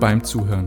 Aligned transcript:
beim 0.00 0.24
Zuhören. 0.24 0.64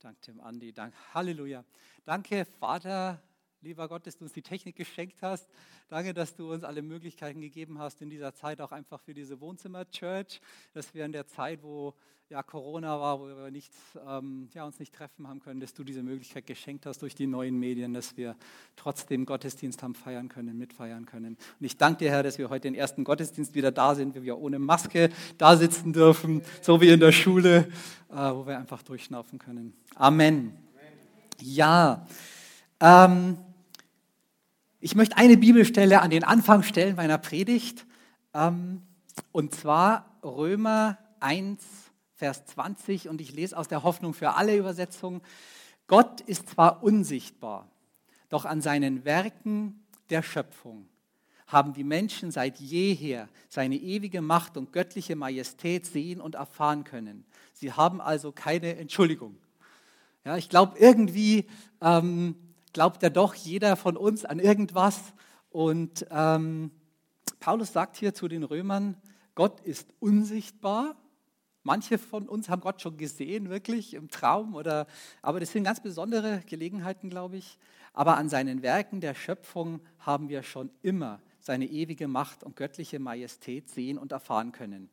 Danke, 0.00 0.20
Tim 0.22 0.40
Andi. 0.40 0.72
Dank, 0.72 0.92
Halleluja. 1.14 1.64
Danke, 2.04 2.44
Vater, 2.58 3.22
lieber 3.60 3.86
Gott, 3.86 4.04
dass 4.08 4.16
du 4.18 4.24
uns 4.24 4.32
die 4.32 4.42
Technik 4.42 4.74
geschenkt 4.74 5.22
hast. 5.22 5.48
Danke, 5.86 6.12
dass 6.12 6.34
du 6.34 6.52
uns 6.52 6.64
alle 6.64 6.82
Möglichkeiten 6.82 7.40
gegeben 7.40 7.78
hast 7.78 8.02
in 8.02 8.10
dieser 8.10 8.34
Zeit, 8.34 8.60
auch 8.60 8.72
einfach 8.72 9.00
für 9.00 9.14
diese 9.14 9.40
Wohnzimmer-Church, 9.40 10.40
dass 10.72 10.92
wir 10.94 11.04
in 11.04 11.12
der 11.12 11.28
Zeit, 11.28 11.62
wo 11.62 11.94
ja, 12.32 12.42
Corona 12.42 12.98
war, 12.98 13.20
wo 13.20 13.26
wir 13.26 13.50
nicht, 13.50 13.70
ähm, 14.08 14.48
ja, 14.54 14.64
uns 14.64 14.78
nicht 14.78 14.94
treffen 14.94 15.28
haben 15.28 15.40
können, 15.40 15.60
dass 15.60 15.74
du 15.74 15.84
diese 15.84 16.02
Möglichkeit 16.02 16.46
geschenkt 16.46 16.86
hast 16.86 17.02
durch 17.02 17.14
die 17.14 17.26
neuen 17.26 17.58
Medien, 17.58 17.92
dass 17.92 18.16
wir 18.16 18.36
trotzdem 18.74 19.26
Gottesdienst 19.26 19.82
haben 19.82 19.94
feiern 19.94 20.30
können, 20.30 20.56
mitfeiern 20.56 21.04
können. 21.04 21.36
Und 21.60 21.66
ich 21.66 21.76
danke 21.76 21.98
dir, 21.98 22.10
Herr, 22.10 22.22
dass 22.22 22.38
wir 22.38 22.48
heute 22.48 22.62
den 22.62 22.74
ersten 22.74 23.04
Gottesdienst 23.04 23.54
wieder 23.54 23.70
da 23.70 23.94
sind, 23.94 24.14
wie 24.14 24.22
wir 24.22 24.38
ohne 24.38 24.58
Maske 24.58 25.10
da 25.36 25.58
sitzen 25.58 25.92
dürfen, 25.92 26.40
so 26.62 26.80
wie 26.80 26.88
in 26.88 27.00
der 27.00 27.12
Schule, 27.12 27.68
äh, 28.08 28.14
wo 28.14 28.46
wir 28.46 28.56
einfach 28.56 28.82
durchschnaufen 28.82 29.38
können. 29.38 29.74
Amen. 29.94 30.56
Ja, 31.38 32.06
ähm, 32.80 33.36
ich 34.80 34.94
möchte 34.94 35.18
eine 35.18 35.36
Bibelstelle 35.36 36.00
an 36.00 36.08
den 36.08 36.24
Anfang 36.24 36.62
stellen 36.62 36.96
meiner 36.96 37.18
Predigt, 37.18 37.84
ähm, 38.32 38.80
und 39.32 39.54
zwar 39.54 40.16
Römer 40.22 40.96
1, 41.20 41.81
Vers 42.22 42.44
20 42.44 43.08
und 43.08 43.20
ich 43.20 43.32
lese 43.32 43.58
aus 43.58 43.66
der 43.66 43.82
Hoffnung 43.82 44.14
für 44.14 44.34
alle 44.34 44.56
Übersetzungen. 44.56 45.22
Gott 45.88 46.20
ist 46.20 46.50
zwar 46.50 46.84
unsichtbar, 46.84 47.68
doch 48.28 48.44
an 48.44 48.60
seinen 48.60 49.04
Werken 49.04 49.84
der 50.08 50.22
Schöpfung 50.22 50.88
haben 51.48 51.72
die 51.72 51.82
Menschen 51.82 52.30
seit 52.30 52.60
jeher 52.60 53.28
seine 53.48 53.74
ewige 53.74 54.22
Macht 54.22 54.56
und 54.56 54.72
göttliche 54.72 55.16
Majestät 55.16 55.84
sehen 55.84 56.20
und 56.20 56.36
erfahren 56.36 56.84
können. 56.84 57.24
Sie 57.54 57.72
haben 57.72 58.00
also 58.00 58.30
keine 58.30 58.76
Entschuldigung. 58.76 59.36
Ja, 60.24 60.36
ich 60.36 60.48
glaube, 60.48 60.78
irgendwie 60.78 61.46
ähm, 61.80 62.36
glaubt 62.72 63.02
ja 63.02 63.10
doch 63.10 63.34
jeder 63.34 63.74
von 63.74 63.96
uns 63.96 64.24
an 64.24 64.38
irgendwas. 64.38 65.12
Und 65.50 66.06
ähm, 66.08 66.70
Paulus 67.40 67.72
sagt 67.72 67.96
hier 67.96 68.14
zu 68.14 68.28
den 68.28 68.44
Römern, 68.44 68.96
Gott 69.34 69.58
ist 69.62 69.88
unsichtbar, 69.98 70.94
Manche 71.64 71.96
von 71.98 72.28
uns 72.28 72.48
haben 72.48 72.60
Gott 72.60 72.82
schon 72.82 72.96
gesehen, 72.96 73.48
wirklich 73.48 73.94
im 73.94 74.10
Traum, 74.10 74.54
oder, 74.54 74.86
aber 75.22 75.38
das 75.38 75.52
sind 75.52 75.64
ganz 75.64 75.80
besondere 75.80 76.42
Gelegenheiten, 76.46 77.08
glaube 77.08 77.36
ich. 77.36 77.58
Aber 77.94 78.16
an 78.16 78.28
seinen 78.28 78.62
Werken 78.62 79.00
der 79.00 79.14
Schöpfung 79.14 79.80
haben 80.00 80.28
wir 80.28 80.42
schon 80.42 80.70
immer 80.82 81.20
seine 81.38 81.66
ewige 81.66 82.08
Macht 82.08 82.42
und 82.42 82.56
göttliche 82.56 82.98
Majestät 82.98 83.68
sehen 83.68 83.98
und 83.98 84.12
erfahren 84.12 84.52
können. 84.52 84.88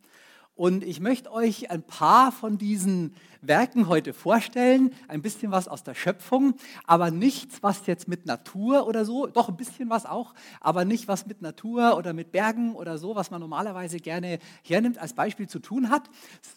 Und 0.60 0.84
ich 0.84 1.00
möchte 1.00 1.32
euch 1.32 1.72
ein 1.72 1.84
paar 1.84 2.34
von 2.34 2.58
diesen 2.58 3.16
Werken 3.42 3.88
heute 3.88 4.12
vorstellen, 4.12 4.92
ein 5.08 5.22
bisschen 5.22 5.52
was 5.52 5.70
aus 5.70 5.84
der 5.86 5.96
Schöpfung, 5.96 6.54
aber 6.86 7.12
nichts, 7.12 7.64
was 7.64 7.88
jetzt 7.88 8.10
mit 8.10 8.26
Natur 8.26 8.86
oder 8.86 9.06
so, 9.06 9.28
doch 9.28 9.48
ein 9.48 9.56
bisschen 9.56 9.90
was 9.90 10.06
auch, 10.06 10.34
aber 10.60 10.84
nicht 10.84 11.08
was 11.08 11.28
mit 11.28 11.42
Natur 11.42 11.96
oder 11.96 12.12
mit 12.12 12.34
Bergen 12.34 12.76
oder 12.76 12.98
so, 12.98 13.16
was 13.16 13.32
man 13.32 13.40
normalerweise 13.40 14.02
gerne 14.02 14.40
hernimmt 14.62 14.98
als 14.98 15.14
Beispiel 15.14 15.48
zu 15.48 15.60
tun 15.60 15.90
hat, 15.90 16.10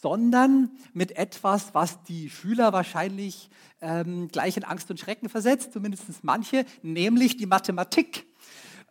sondern 0.02 0.72
mit 0.92 1.16
etwas, 1.16 1.72
was 1.72 2.02
die 2.02 2.28
Schüler 2.28 2.72
wahrscheinlich 2.72 3.50
ähm, 3.80 4.26
gleich 4.26 4.56
in 4.56 4.64
Angst 4.64 4.90
und 4.90 4.98
Schrecken 4.98 5.28
versetzt, 5.28 5.72
zumindest 5.72 6.24
manche, 6.24 6.66
nämlich 6.82 7.36
die 7.36 7.46
Mathematik. 7.46 8.26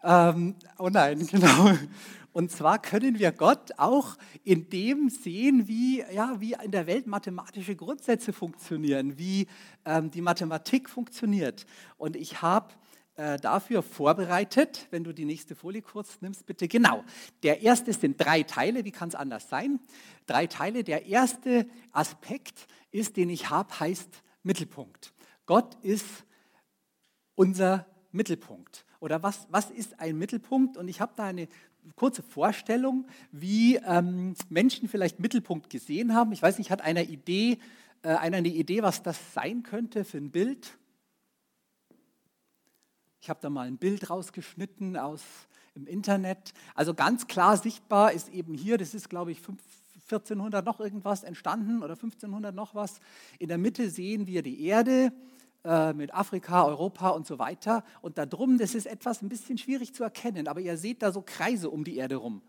Ähm, 0.04 0.56
oh 0.78 0.88
nein, 0.90 1.28
genau. 1.32 1.72
Und 2.34 2.52
zwar 2.52 2.82
können 2.82 3.20
wir 3.20 3.32
Gott 3.32 3.72
auch 3.78 4.18
in 4.44 4.70
dem 4.70 5.10
sehen, 5.10 5.68
wie, 5.68 6.04
ja, 6.14 6.40
wie 6.40 6.56
in 6.64 6.72
der 6.72 6.88
Welt 6.88 7.08
mathematische 7.08 7.76
Grundsätze 7.76 8.32
funktionieren, 8.32 9.18
wie 9.18 9.48
ähm, 9.86 10.12
die 10.12 10.22
Mathematik 10.22 10.90
funktioniert. 10.90 11.66
Und 11.98 12.16
ich 12.16 12.42
habe 12.42 12.74
äh, 13.16 13.38
dafür 13.38 13.84
vorbereitet, 13.84 14.88
wenn 14.92 15.04
du 15.04 15.14
die 15.14 15.26
nächste 15.26 15.56
Folie 15.56 15.82
kurz 15.82 16.22
nimmst, 16.22 16.46
bitte. 16.46 16.70
Genau. 16.70 17.04
Der 17.44 17.62
erste 17.62 17.92
sind 17.92 18.20
drei 18.20 18.44
Teile, 18.44 18.86
wie 18.86 18.92
kann 18.92 19.10
es 19.10 19.16
anders 19.16 19.50
sein? 19.50 19.80
Drei 20.26 20.48
Teile. 20.48 20.86
Der 20.86 21.06
erste 21.08 21.68
Aspekt 21.92 22.68
ist, 22.92 23.18
den 23.18 23.30
ich 23.30 23.50
habe, 23.50 23.78
heißt 23.80 24.24
Mittelpunkt. 24.44 25.14
Gott 25.46 25.76
ist 25.84 26.06
unser 27.36 27.86
Mittelpunkt. 28.12 28.86
Oder 29.02 29.22
was, 29.24 29.48
was 29.50 29.70
ist 29.72 30.00
ein 30.00 30.18
Mittelpunkt? 30.18 30.78
Und 30.78 30.88
ich 30.88 31.02
habe 31.02 31.14
da 31.16 31.26
eine 31.26 31.48
kurze 31.96 32.24
Vorstellung, 32.24 33.08
wie 33.32 33.76
ähm, 33.78 34.36
Menschen 34.50 34.88
vielleicht 34.88 35.20
Mittelpunkt 35.20 35.70
gesehen 35.70 36.14
haben. 36.14 36.32
Ich 36.32 36.42
weiß 36.42 36.58
nicht, 36.58 36.72
hat 36.72 36.82
einer 36.82 37.04
Idee, 37.04 37.58
äh, 38.04 38.10
einer 38.10 38.38
eine 38.38 38.50
Idee, 38.50 38.84
was 38.84 39.04
das 39.04 39.34
sein 39.34 39.64
könnte 39.64 40.04
für 40.04 40.18
ein 40.18 40.32
Bild? 40.32 40.78
Ich 43.22 43.30
habe 43.30 43.40
da 43.42 43.50
mal 43.50 43.68
ein 43.68 43.78
Bild 43.78 44.10
rausgeschnitten 44.10 44.98
aus 44.98 45.22
im 45.76 45.86
Internet. 45.86 46.54
Also 46.74 46.94
ganz 46.94 47.28
klar 47.28 47.56
sichtbar 47.56 48.12
ist 48.12 48.30
eben 48.30 48.54
hier, 48.54 48.78
das 48.78 48.94
ist 48.94 49.10
glaube 49.10 49.32
ich 49.32 49.40
1400 50.12 50.66
noch 50.66 50.80
irgendwas 50.80 51.24
entstanden 51.24 51.84
oder 51.84 51.94
1500 51.94 52.54
noch 52.54 52.76
was. 52.76 53.00
In 53.40 53.48
der 53.48 53.58
Mitte 53.58 53.90
sehen 53.90 54.28
wir 54.28 54.42
die 54.42 54.66
Erde, 54.66 55.14
äh, 55.64 55.94
mit 55.94 56.14
Afrika, 56.14 56.66
Europa 56.66 57.10
und 57.10 57.28
so 57.28 57.40
weiter. 57.40 57.84
Und 58.02 58.18
da 58.18 58.26
drum, 58.26 58.58
das 58.58 58.76
ist 58.76 58.88
etwas 58.88 59.22
ein 59.22 59.30
bisschen 59.30 59.58
schwierig 59.58 59.94
zu 59.94 60.04
erkennen, 60.04 60.48
aber 60.48 60.60
ihr 60.60 60.78
seht 60.78 61.02
da 61.02 61.12
so 61.12 61.22
Kreise 61.22 61.70
um 61.70 61.84
die 61.84 61.98
Erde 61.98 62.16
rum. 62.16 62.42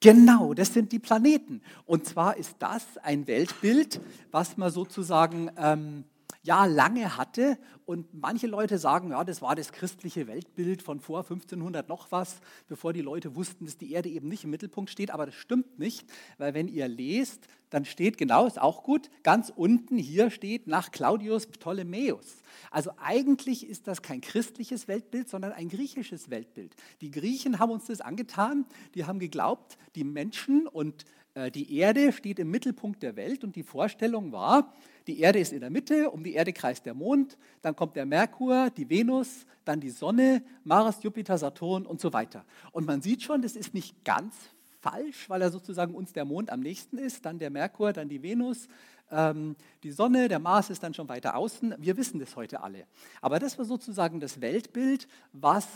Genau, 0.00 0.54
das 0.54 0.72
sind 0.74 0.92
die 0.92 1.00
Planeten. 1.00 1.60
Und 1.84 2.06
zwar 2.06 2.36
ist 2.36 2.56
das 2.60 2.84
ein 3.02 3.26
Weltbild, 3.26 4.00
was 4.30 4.56
man 4.56 4.70
sozusagen 4.70 5.50
ähm, 5.56 6.04
ja 6.48 6.64
lange 6.64 7.16
hatte. 7.18 7.58
Und 7.84 8.06
manche 8.14 8.46
Leute 8.46 8.78
sagen, 8.78 9.10
ja, 9.10 9.22
das 9.22 9.42
war 9.42 9.54
das 9.54 9.70
christliche 9.70 10.26
Weltbild 10.26 10.82
von 10.82 10.98
vor 10.98 11.18
1500 11.18 11.88
noch 11.88 12.10
was, 12.10 12.40
bevor 12.68 12.94
die 12.94 13.02
Leute 13.02 13.36
wussten, 13.36 13.66
dass 13.66 13.76
die 13.76 13.92
Erde 13.92 14.08
eben 14.08 14.28
nicht 14.28 14.44
im 14.44 14.50
Mittelpunkt 14.50 14.90
steht. 14.90 15.10
Aber 15.10 15.26
das 15.26 15.34
stimmt 15.34 15.78
nicht, 15.78 16.08
weil 16.38 16.54
wenn 16.54 16.66
ihr 16.66 16.88
lest, 16.88 17.46
dann 17.68 17.84
steht 17.84 18.16
genau, 18.16 18.46
ist 18.46 18.58
auch 18.58 18.82
gut, 18.82 19.10
ganz 19.22 19.52
unten 19.54 19.98
hier 19.98 20.30
steht 20.30 20.66
nach 20.66 20.90
Claudius 20.90 21.46
Ptolemäus. 21.46 22.38
Also 22.70 22.92
eigentlich 22.96 23.68
ist 23.68 23.86
das 23.86 24.00
kein 24.00 24.22
christliches 24.22 24.88
Weltbild, 24.88 25.28
sondern 25.28 25.52
ein 25.52 25.68
griechisches 25.68 26.30
Weltbild. 26.30 26.74
Die 27.02 27.10
Griechen 27.10 27.58
haben 27.58 27.70
uns 27.70 27.84
das 27.84 28.00
angetan, 28.00 28.64
die 28.94 29.04
haben 29.04 29.18
geglaubt, 29.18 29.76
die 29.96 30.04
Menschen 30.04 30.66
und 30.66 31.04
äh, 31.34 31.50
die 31.50 31.76
Erde 31.76 32.12
steht 32.12 32.38
im 32.38 32.50
Mittelpunkt 32.50 33.02
der 33.02 33.16
Welt 33.16 33.44
und 33.44 33.54
die 33.54 33.62
Vorstellung 33.62 34.32
war, 34.32 34.72
die 35.08 35.20
Erde 35.20 35.38
ist 35.38 35.52
in 35.52 35.60
der 35.60 35.70
Mitte, 35.70 36.10
um 36.10 36.22
die 36.22 36.34
Erde 36.34 36.52
kreist 36.52 36.86
der 36.86 36.94
Mond, 36.94 37.38
dann 37.62 37.74
kommt 37.74 37.96
der 37.96 38.06
Merkur, 38.06 38.70
die 38.70 38.88
Venus, 38.88 39.46
dann 39.64 39.80
die 39.80 39.90
Sonne, 39.90 40.42
Mars, 40.64 41.02
Jupiter, 41.02 41.38
Saturn 41.38 41.86
und 41.86 42.00
so 42.00 42.12
weiter. 42.12 42.44
Und 42.72 42.86
man 42.86 43.00
sieht 43.00 43.22
schon, 43.22 43.42
das 43.42 43.56
ist 43.56 43.74
nicht 43.74 44.04
ganz 44.04 44.34
falsch, 44.80 45.28
weil 45.28 45.42
er 45.42 45.50
sozusagen 45.50 45.94
uns 45.94 46.12
der 46.12 46.24
Mond 46.24 46.50
am 46.50 46.60
nächsten 46.60 46.98
ist, 46.98 47.24
dann 47.24 47.38
der 47.38 47.50
Merkur, 47.50 47.92
dann 47.92 48.08
die 48.08 48.22
Venus, 48.22 48.68
ähm, 49.10 49.56
die 49.82 49.90
Sonne, 49.90 50.28
der 50.28 50.38
Mars 50.38 50.70
ist 50.70 50.82
dann 50.82 50.94
schon 50.94 51.08
weiter 51.08 51.36
außen. 51.36 51.74
Wir 51.78 51.96
wissen 51.96 52.20
das 52.20 52.36
heute 52.36 52.62
alle. 52.62 52.86
Aber 53.22 53.38
das 53.38 53.58
war 53.58 53.64
sozusagen 53.64 54.20
das 54.20 54.40
Weltbild, 54.40 55.08
was 55.32 55.66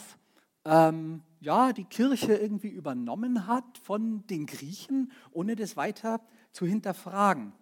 ähm, 0.64 1.22
ja, 1.40 1.72
die 1.72 1.84
Kirche 1.84 2.34
irgendwie 2.34 2.68
übernommen 2.68 3.46
hat 3.46 3.78
von 3.82 4.26
den 4.26 4.46
Griechen, 4.46 5.10
ohne 5.32 5.56
das 5.56 5.76
weiter 5.76 6.20
zu 6.52 6.66
hinterfragen. 6.66 7.52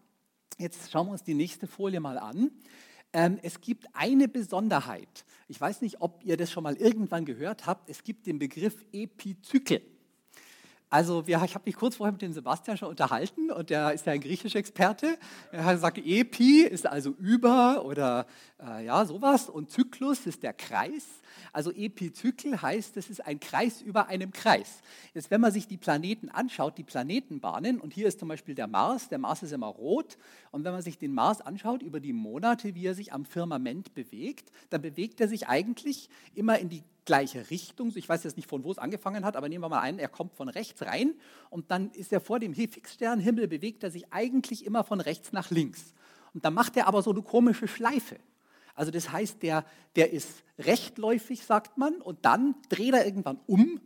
Jetzt 0.61 0.91
schauen 0.93 1.07
wir 1.07 1.13
uns 1.13 1.23
die 1.23 1.33
nächste 1.33 1.67
Folie 1.67 2.01
mal 2.01 2.19
an. 2.19 2.51
Ähm, 3.15 3.39
es 3.43 3.63
gibt 3.63 3.87
eine 3.95 4.29
Besonderheit. 4.29 5.25
Ich 5.49 5.59
weiß 5.59 5.81
nicht, 5.81 6.03
ob 6.03 6.23
ihr 6.23 6.37
das 6.37 6.53
schon 6.53 6.65
mal 6.65 6.77
irgendwann 6.77 7.25
gehört 7.25 7.65
habt. 7.65 7.89
Es 7.89 8.05
gibt 8.05 8.27
den 8.27 8.39
Begriff 8.39 8.85
Epizykel. 8.93 9.81
Also 10.93 11.29
wir, 11.29 11.41
ich 11.45 11.55
habe 11.55 11.63
mich 11.67 11.77
kurz 11.77 11.95
vorher 11.95 12.11
mit 12.11 12.21
dem 12.21 12.33
Sebastian 12.33 12.77
schon 12.77 12.89
unterhalten 12.89 13.53
und 13.53 13.71
der 13.71 13.93
ist 13.93 14.07
ja 14.07 14.13
ein 14.13 14.21
griechischer 14.21 14.59
Experte. 14.59 15.19
Er 15.53 15.65
hat 15.65 15.77
gesagt, 15.77 15.99
Epi 15.99 16.63
ist 16.63 16.85
also 16.85 17.11
über 17.11 17.85
oder 17.85 18.27
äh, 18.61 18.85
ja 18.87 19.05
sowas 19.05 19.49
und 19.49 19.71
Zyklus 19.71 20.27
ist 20.27 20.43
der 20.43 20.53
Kreis. 20.53 21.07
Also 21.53 21.71
Epizykel 21.71 22.61
heißt, 22.61 22.97
es 22.97 23.09
ist 23.09 23.25
ein 23.25 23.39
Kreis 23.39 23.83
über 23.83 24.09
einem 24.09 24.33
Kreis. 24.33 24.81
Jetzt, 25.15 25.31
wenn 25.31 25.41
man 25.41 25.53
sich 25.53 25.69
die 25.69 25.77
Planeten 25.77 26.29
anschaut, 26.29 26.77
die 26.77 26.83
Planetenbahnen, 26.83 27.81
und 27.81 27.93
hier 27.93 28.09
ist 28.09 28.19
zum 28.19 28.29
Beispiel 28.29 28.57
der 28.57 28.67
Mars, 28.67 29.09
der 29.09 29.19
Mars 29.19 29.43
ist 29.45 29.53
immer 29.53 29.69
rot, 29.69 30.19
und 30.51 30.65
wenn 30.65 30.73
man 30.73 30.83
sich 30.83 30.99
den 30.99 31.15
Mars 31.15 31.41
anschaut 31.41 31.83
über 31.83 32.01
die 32.01 32.13
Monate, 32.13 32.75
wie 32.75 32.87
er 32.87 32.95
sich 32.95 33.13
am 33.13 33.25
Firmament 33.25 33.95
bewegt, 33.95 34.51
dann 34.71 34.83
bewegt 34.83 35.21
er 35.21 35.29
sich 35.29 35.47
eigentlich 35.47 36.09
immer 36.35 36.59
in 36.59 36.69
die 36.69 36.83
gleiche 37.05 37.51
Richtung. 37.51 37.93
Ich 37.95 38.09
weiß 38.09 38.25
jetzt 38.25 38.37
nicht, 38.37 38.49
von 38.49 38.65
wo 38.65 38.71
es 38.71 38.79
angefangen 38.79 39.25
hat, 39.25 39.37
aber 39.37 39.49
nehmen 39.49 39.65
wir 39.65 39.69
mal 39.69 39.81
an, 39.81 39.99
er 39.99 40.09
kommt 40.09 40.35
von 40.35 40.49
rechts 40.49 40.83
rein 40.83 41.15
und 41.49 41.71
dann 41.71 41.91
ist 41.93 42.13
er 42.13 42.21
vor 42.21 42.39
dem 42.39 42.55
Fixsternhimmel, 42.55 43.49
bewegt 43.49 43.83
er 43.83 43.91
sich 43.91 44.13
eigentlich 44.13 44.65
immer 44.65 44.85
von 44.85 45.01
rechts 45.01 45.33
nach 45.33 45.51
links. 45.51 45.95
Und 46.35 46.45
dann 46.45 46.55
macht 46.55 46.77
er 46.77 46.87
aber 46.87 47.03
so 47.03 47.11
eine 47.11 47.23
komische 47.23 47.69
Schleife. 47.69 48.17
Also 48.75 48.91
das 48.91 49.13
heißt, 49.13 49.43
der, 49.43 49.65
der 49.97 50.13
ist 50.13 50.43
rechtläufig, 50.59 51.45
sagt 51.45 51.77
man, 51.77 51.97
und 51.97 52.25
dann 52.25 52.55
dreht 52.69 52.95
er 52.95 53.05
irgendwann 53.05 53.41
um 53.47 53.81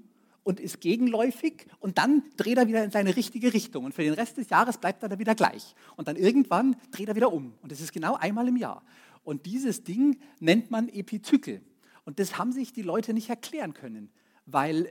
und 0.44 0.60
ist 0.60 0.80
gegenläufig 0.80 1.66
und 1.80 1.98
dann 1.98 2.22
dreht 2.36 2.58
er 2.58 2.68
wieder 2.68 2.84
in 2.84 2.90
seine 2.90 3.16
richtige 3.16 3.52
Richtung. 3.52 3.86
Und 3.86 3.94
für 3.94 4.02
den 4.02 4.14
Rest 4.14 4.36
des 4.36 4.50
Jahres 4.50 4.78
bleibt 4.78 5.02
er 5.02 5.08
da 5.08 5.18
wieder 5.18 5.34
gleich. 5.34 5.74
Und 5.96 6.06
dann 6.06 6.16
irgendwann 6.16 6.76
dreht 6.92 7.08
er 7.08 7.16
wieder 7.16 7.32
um. 7.32 7.54
Und 7.62 7.72
das 7.72 7.80
ist 7.80 7.92
genau 7.92 8.14
einmal 8.14 8.46
im 8.46 8.56
Jahr. 8.56 8.82
Und 9.24 9.46
dieses 9.46 9.82
Ding 9.84 10.18
nennt 10.38 10.70
man 10.70 10.88
Epizykel. 10.88 11.62
Und 12.04 12.18
das 12.18 12.38
haben 12.38 12.52
sich 12.52 12.72
die 12.72 12.82
Leute 12.82 13.14
nicht 13.14 13.30
erklären 13.30 13.74
können, 13.74 14.10
weil 14.46 14.86
äh, 14.86 14.90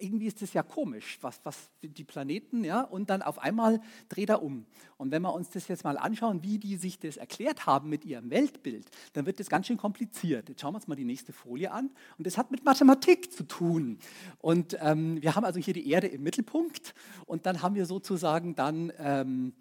irgendwie 0.00 0.26
ist 0.26 0.42
das 0.42 0.52
ja 0.52 0.62
komisch, 0.62 1.18
was, 1.20 1.40
was 1.44 1.70
die 1.82 2.04
Planeten, 2.04 2.64
ja, 2.64 2.80
und 2.80 3.10
dann 3.10 3.22
auf 3.22 3.38
einmal 3.38 3.80
dreht 4.08 4.30
er 4.30 4.42
um. 4.42 4.66
Und 4.96 5.10
wenn 5.10 5.22
wir 5.22 5.32
uns 5.32 5.50
das 5.50 5.68
jetzt 5.68 5.84
mal 5.84 5.98
anschauen, 5.98 6.42
wie 6.42 6.58
die 6.58 6.76
sich 6.76 6.98
das 6.98 7.16
erklärt 7.16 7.66
haben 7.66 7.88
mit 7.90 8.04
ihrem 8.04 8.30
Weltbild, 8.30 8.90
dann 9.12 9.26
wird 9.26 9.40
das 9.40 9.48
ganz 9.48 9.66
schön 9.66 9.76
kompliziert. 9.76 10.48
Jetzt 10.48 10.60
schauen 10.62 10.72
wir 10.72 10.76
uns 10.76 10.88
mal 10.88 10.96
die 10.96 11.04
nächste 11.04 11.32
Folie 11.32 11.70
an. 11.70 11.90
Und 12.18 12.26
das 12.26 12.38
hat 12.38 12.50
mit 12.50 12.64
Mathematik 12.64 13.32
zu 13.32 13.44
tun. 13.44 13.98
Und 14.38 14.76
ähm, 14.80 15.20
wir 15.22 15.36
haben 15.36 15.44
also 15.44 15.60
hier 15.60 15.74
die 15.74 15.88
Erde 15.90 16.06
im 16.08 16.22
Mittelpunkt 16.22 16.94
und 17.26 17.46
dann 17.46 17.62
haben 17.62 17.74
wir 17.74 17.86
sozusagen 17.86 18.54
dann, 18.54 18.92
ähm, 18.98 19.52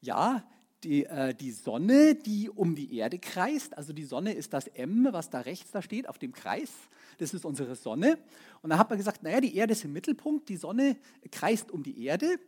ja, 0.00 0.44
die, 0.84 1.04
äh, 1.04 1.34
die 1.34 1.50
Sonne, 1.50 2.14
die 2.14 2.50
um 2.50 2.74
die 2.74 2.96
Erde 2.96 3.18
kreist. 3.18 3.76
Also 3.76 3.92
die 3.92 4.04
Sonne 4.04 4.32
ist 4.32 4.52
das 4.52 4.68
M, 4.68 5.08
was 5.10 5.30
da 5.30 5.40
rechts 5.40 5.70
da 5.70 5.82
steht 5.82 6.08
auf 6.08 6.18
dem 6.18 6.32
Kreis. 6.32 6.70
Das 7.18 7.34
ist 7.34 7.44
unsere 7.44 7.74
Sonne. 7.74 8.18
Und 8.62 8.70
da 8.70 8.78
hat 8.78 8.90
man 8.90 8.98
gesagt, 8.98 9.22
naja, 9.22 9.40
die 9.40 9.56
Erde 9.56 9.72
ist 9.72 9.84
im 9.84 9.92
Mittelpunkt, 9.92 10.48
die 10.48 10.56
Sonne 10.56 10.96
kreist 11.30 11.70
um 11.70 11.82
die 11.82 12.04
Erde. 12.04 12.38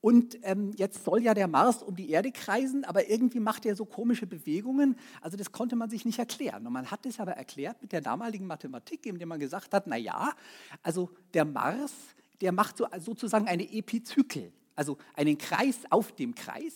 Und 0.00 0.38
ähm, 0.42 0.72
jetzt 0.76 1.04
soll 1.04 1.22
ja 1.22 1.34
der 1.34 1.48
Mars 1.48 1.82
um 1.82 1.96
die 1.96 2.10
Erde 2.10 2.30
kreisen, 2.30 2.84
aber 2.84 3.08
irgendwie 3.08 3.40
macht 3.40 3.66
er 3.66 3.74
so 3.74 3.84
komische 3.84 4.26
Bewegungen. 4.26 4.96
Also 5.20 5.36
das 5.36 5.50
konnte 5.50 5.74
man 5.74 5.90
sich 5.90 6.04
nicht 6.04 6.18
erklären. 6.18 6.66
Und 6.66 6.72
man 6.72 6.90
hat 6.90 7.06
es 7.06 7.18
aber 7.18 7.32
erklärt 7.32 7.80
mit 7.82 7.92
der 7.92 8.02
damaligen 8.02 8.46
Mathematik, 8.46 9.06
indem 9.06 9.30
man 9.30 9.40
gesagt 9.40 9.72
hat, 9.74 9.86
naja, 9.86 10.32
also 10.82 11.10
der 11.34 11.44
Mars, 11.44 11.92
der 12.40 12.52
macht 12.52 12.76
so, 12.76 12.86
sozusagen 12.98 13.48
eine 13.48 13.68
Epizykel, 13.72 14.52
also 14.76 14.98
einen 15.14 15.38
Kreis 15.38 15.78
auf 15.90 16.12
dem 16.12 16.34
Kreis. 16.34 16.74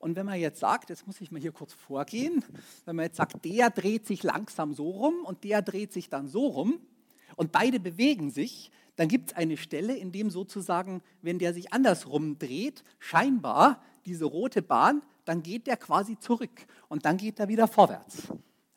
Und 0.00 0.16
wenn 0.16 0.24
man 0.24 0.40
jetzt 0.40 0.60
sagt, 0.60 0.88
jetzt 0.88 1.06
muss 1.06 1.20
ich 1.20 1.30
mal 1.30 1.40
hier 1.40 1.52
kurz 1.52 1.74
vorgehen, 1.74 2.42
wenn 2.86 2.96
man 2.96 3.04
jetzt 3.04 3.18
sagt, 3.18 3.44
der 3.44 3.68
dreht 3.68 4.06
sich 4.06 4.22
langsam 4.22 4.72
so 4.72 4.88
rum 4.90 5.14
und 5.24 5.44
der 5.44 5.60
dreht 5.60 5.92
sich 5.92 6.08
dann 6.08 6.26
so 6.26 6.46
rum 6.46 6.80
und 7.36 7.52
beide 7.52 7.78
bewegen 7.78 8.30
sich, 8.30 8.72
dann 8.96 9.08
gibt 9.08 9.30
es 9.30 9.36
eine 9.36 9.58
Stelle, 9.58 9.94
in 9.94 10.10
dem 10.10 10.30
sozusagen, 10.30 11.02
wenn 11.20 11.38
der 11.38 11.52
sich 11.52 11.74
andersrum 11.74 12.38
dreht, 12.38 12.82
scheinbar 12.98 13.82
diese 14.06 14.24
rote 14.24 14.62
Bahn, 14.62 15.02
dann 15.26 15.42
geht 15.42 15.66
der 15.66 15.76
quasi 15.76 16.18
zurück 16.18 16.66
und 16.88 17.04
dann 17.04 17.18
geht 17.18 17.38
er 17.38 17.48
wieder 17.48 17.68
vorwärts. 17.68 18.28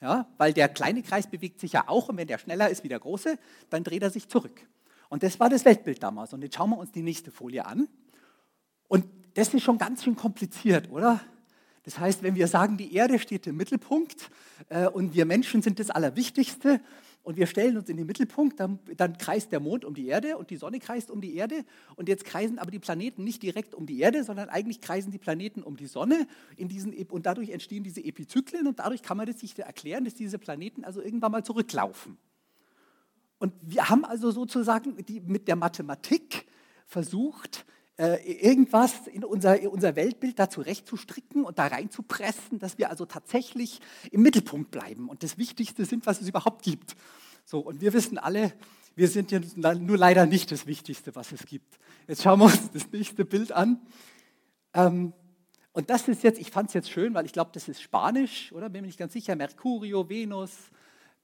Ja, 0.02 0.28
weil 0.38 0.52
der 0.52 0.68
kleine 0.68 1.04
Kreis 1.04 1.28
bewegt 1.28 1.62
sich 1.62 1.72
ja 1.72 1.88
auch 1.88 2.10
und 2.10 2.18
wenn 2.18 2.28
der 2.28 2.38
schneller 2.38 2.70
ist 2.70 2.84
wie 2.84 2.90
der 2.90 3.00
große, 3.00 3.40
dann 3.70 3.86
dreht 3.86 4.04
er 4.04 4.10
sich 4.10 4.28
zurück. 4.28 4.68
Und 5.08 5.24
das 5.24 5.40
war 5.40 5.50
das 5.50 5.64
Weltbild 5.64 6.04
damals. 6.04 6.34
Und 6.34 6.42
jetzt 6.42 6.56
schauen 6.56 6.72
wir 6.72 6.78
uns 6.78 6.92
die 6.92 7.02
nächste 7.02 7.32
Folie 7.32 7.66
an. 7.66 7.88
Und 8.90 9.06
das 9.34 9.54
ist 9.54 9.64
schon 9.64 9.78
ganz 9.78 10.04
schön 10.04 10.16
kompliziert, 10.16 10.90
oder? 10.92 11.20
Das 11.84 12.00
heißt, 12.00 12.24
wenn 12.24 12.36
wir 12.36 12.48
sagen, 12.48 12.78
die 12.78 12.96
Erde 12.96 13.20
steht 13.20 13.46
im 13.46 13.58
Mittelpunkt 13.58 14.30
äh, 14.70 14.88
und 14.88 15.14
wir 15.14 15.26
Menschen 15.26 15.62
sind 15.62 15.80
das 15.80 15.90
Allerwichtigste 15.90 16.80
und 17.24 17.36
wir 17.36 17.46
stellen 17.46 17.78
uns 17.78 17.90
in 17.90 17.98
den 17.98 18.06
Mittelpunkt, 18.06 18.60
dann, 18.60 18.80
dann, 18.96 19.18
kreist 19.18 19.52
der 19.52 19.60
Mond 19.60 19.84
um 19.84 19.94
die 19.94 20.08
Erde 20.08 20.38
und 20.38 20.50
die 20.50 20.56
Sonne 20.56 20.80
kreist 20.80 21.12
um 21.12 21.20
die 21.20 21.36
Erde 21.36 21.66
und 21.96 22.08
jetzt 22.08 22.24
kreisen 22.24 22.58
aber 22.58 22.72
die 22.72 22.80
Planeten 22.80 23.24
nicht 23.24 23.44
direkt 23.44 23.74
um 23.74 23.86
die 23.86 24.00
Erde, 24.00 24.24
sondern 24.24 24.50
eigentlich 24.50 24.80
kreisen 24.80 25.12
die 25.12 25.18
Planeten 25.18 25.62
um 25.62 25.76
die 25.76 25.88
Sonne 25.88 26.28
in 26.56 26.70
diesen, 26.70 26.94
und 27.10 27.26
dadurch 27.26 27.50
entstehen 27.50 27.84
diese 27.84 28.04
Epizyklen 28.04 28.68
und 28.68 28.80
dadurch 28.80 29.02
kann 29.02 29.18
man 29.18 29.26
das 29.26 29.40
sich 29.40 29.58
erklären, 29.58 30.06
dass 30.06 30.14
diese 30.14 30.40
Planeten 30.40 30.86
also 30.86 31.02
irgendwann 31.02 31.32
mal 31.32 31.44
zurücklaufen. 31.44 32.18
Und 33.40 33.54
wir 33.62 33.90
haben 33.90 34.06
also 34.06 34.32
sozusagen 34.32 34.96
die, 35.06 35.20
mit 35.20 35.50
der 35.50 35.58
Mathematik 35.58 36.46
versucht, 36.86 37.66
äh, 37.98 38.16
irgendwas 38.32 39.08
in 39.08 39.24
unser, 39.24 39.60
in 39.60 39.68
unser 39.68 39.96
Weltbild 39.96 40.40
da 40.40 40.50
zurechtzustricken 40.50 41.44
und 41.44 41.60
da 41.60 41.68
reinzupressen, 41.68 42.60
dass 42.60 42.78
wir 42.78 42.90
also 42.90 43.06
tatsächlich 43.06 43.82
im 44.12 44.22
Mittelpunkt 44.22 44.72
bleiben 44.72 45.10
und 45.10 45.24
das 45.24 45.38
Wichtigste 45.38 45.86
sind, 45.86 46.06
was 46.06 46.22
es 46.22 46.28
überhaupt 46.28 46.64
gibt. 46.64 46.96
So, 47.46 47.60
und 47.60 47.82
wir 47.82 47.94
wissen 47.94 48.18
alle, 48.18 48.54
wir 48.96 49.08
sind 49.08 49.32
ja 49.32 49.40
nur 49.76 49.98
leider 49.98 50.26
nicht 50.26 50.52
das 50.52 50.66
Wichtigste, 50.66 51.16
was 51.16 51.32
es 51.32 51.46
gibt. 51.46 51.80
Jetzt 52.08 52.24
schauen 52.24 52.40
wir 52.40 52.46
uns 52.46 52.72
das 52.72 52.92
nächste 52.92 53.26
Bild 53.26 53.52
an. 53.52 53.82
Ähm, 54.74 55.14
und 55.72 55.90
das 55.90 56.08
ist 56.08 56.24
jetzt, 56.24 56.40
ich 56.40 56.52
fand 56.52 56.70
es 56.70 56.76
jetzt 56.76 56.90
schön, 56.90 57.14
weil 57.14 57.26
ich 57.26 57.34
glaube, 57.34 57.52
das 57.54 57.68
ist 57.68 57.82
Spanisch, 57.82 58.52
oder? 58.54 58.70
Bin 58.70 58.82
mir 58.82 58.88
nicht 58.88 59.00
ganz 59.00 59.14
sicher. 59.14 59.36
Mercurio, 59.36 60.08
Venus, 60.08 60.52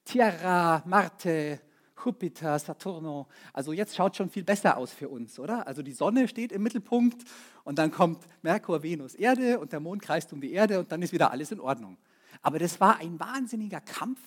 Tierra, 0.04 0.84
Marte, 0.86 1.62
Jupiter, 2.04 2.58
Saturno. 2.60 3.28
Also 3.54 3.74
jetzt 3.74 3.96
schaut 3.96 4.16
schon 4.16 4.30
viel 4.30 4.44
besser 4.44 4.78
aus 4.78 4.92
für 4.92 5.10
uns, 5.10 5.40
oder? 5.40 5.68
Also 5.68 5.82
die 5.82 5.92
Sonne 5.92 6.28
steht 6.28 6.52
im 6.52 6.64
Mittelpunkt 6.64 7.24
und 7.64 7.78
dann 7.78 7.92
kommt 7.92 8.26
Merkur, 8.42 8.84
Venus, 8.84 9.16
Erde 9.16 9.60
und 9.60 9.72
der 9.72 9.80
Mond 9.80 10.02
kreist 10.02 10.32
um 10.34 10.42
die 10.42 10.52
Erde 10.52 10.80
und 10.80 10.92
dann 10.92 11.02
ist 11.02 11.14
wieder 11.14 11.32
alles 11.32 11.52
in 11.52 11.60
Ordnung. 11.60 11.98
Aber 12.42 12.60
das 12.60 12.80
war 12.80 12.98
ein 12.98 13.20
wahnsinniger 13.20 13.82
Kampf, 13.82 14.20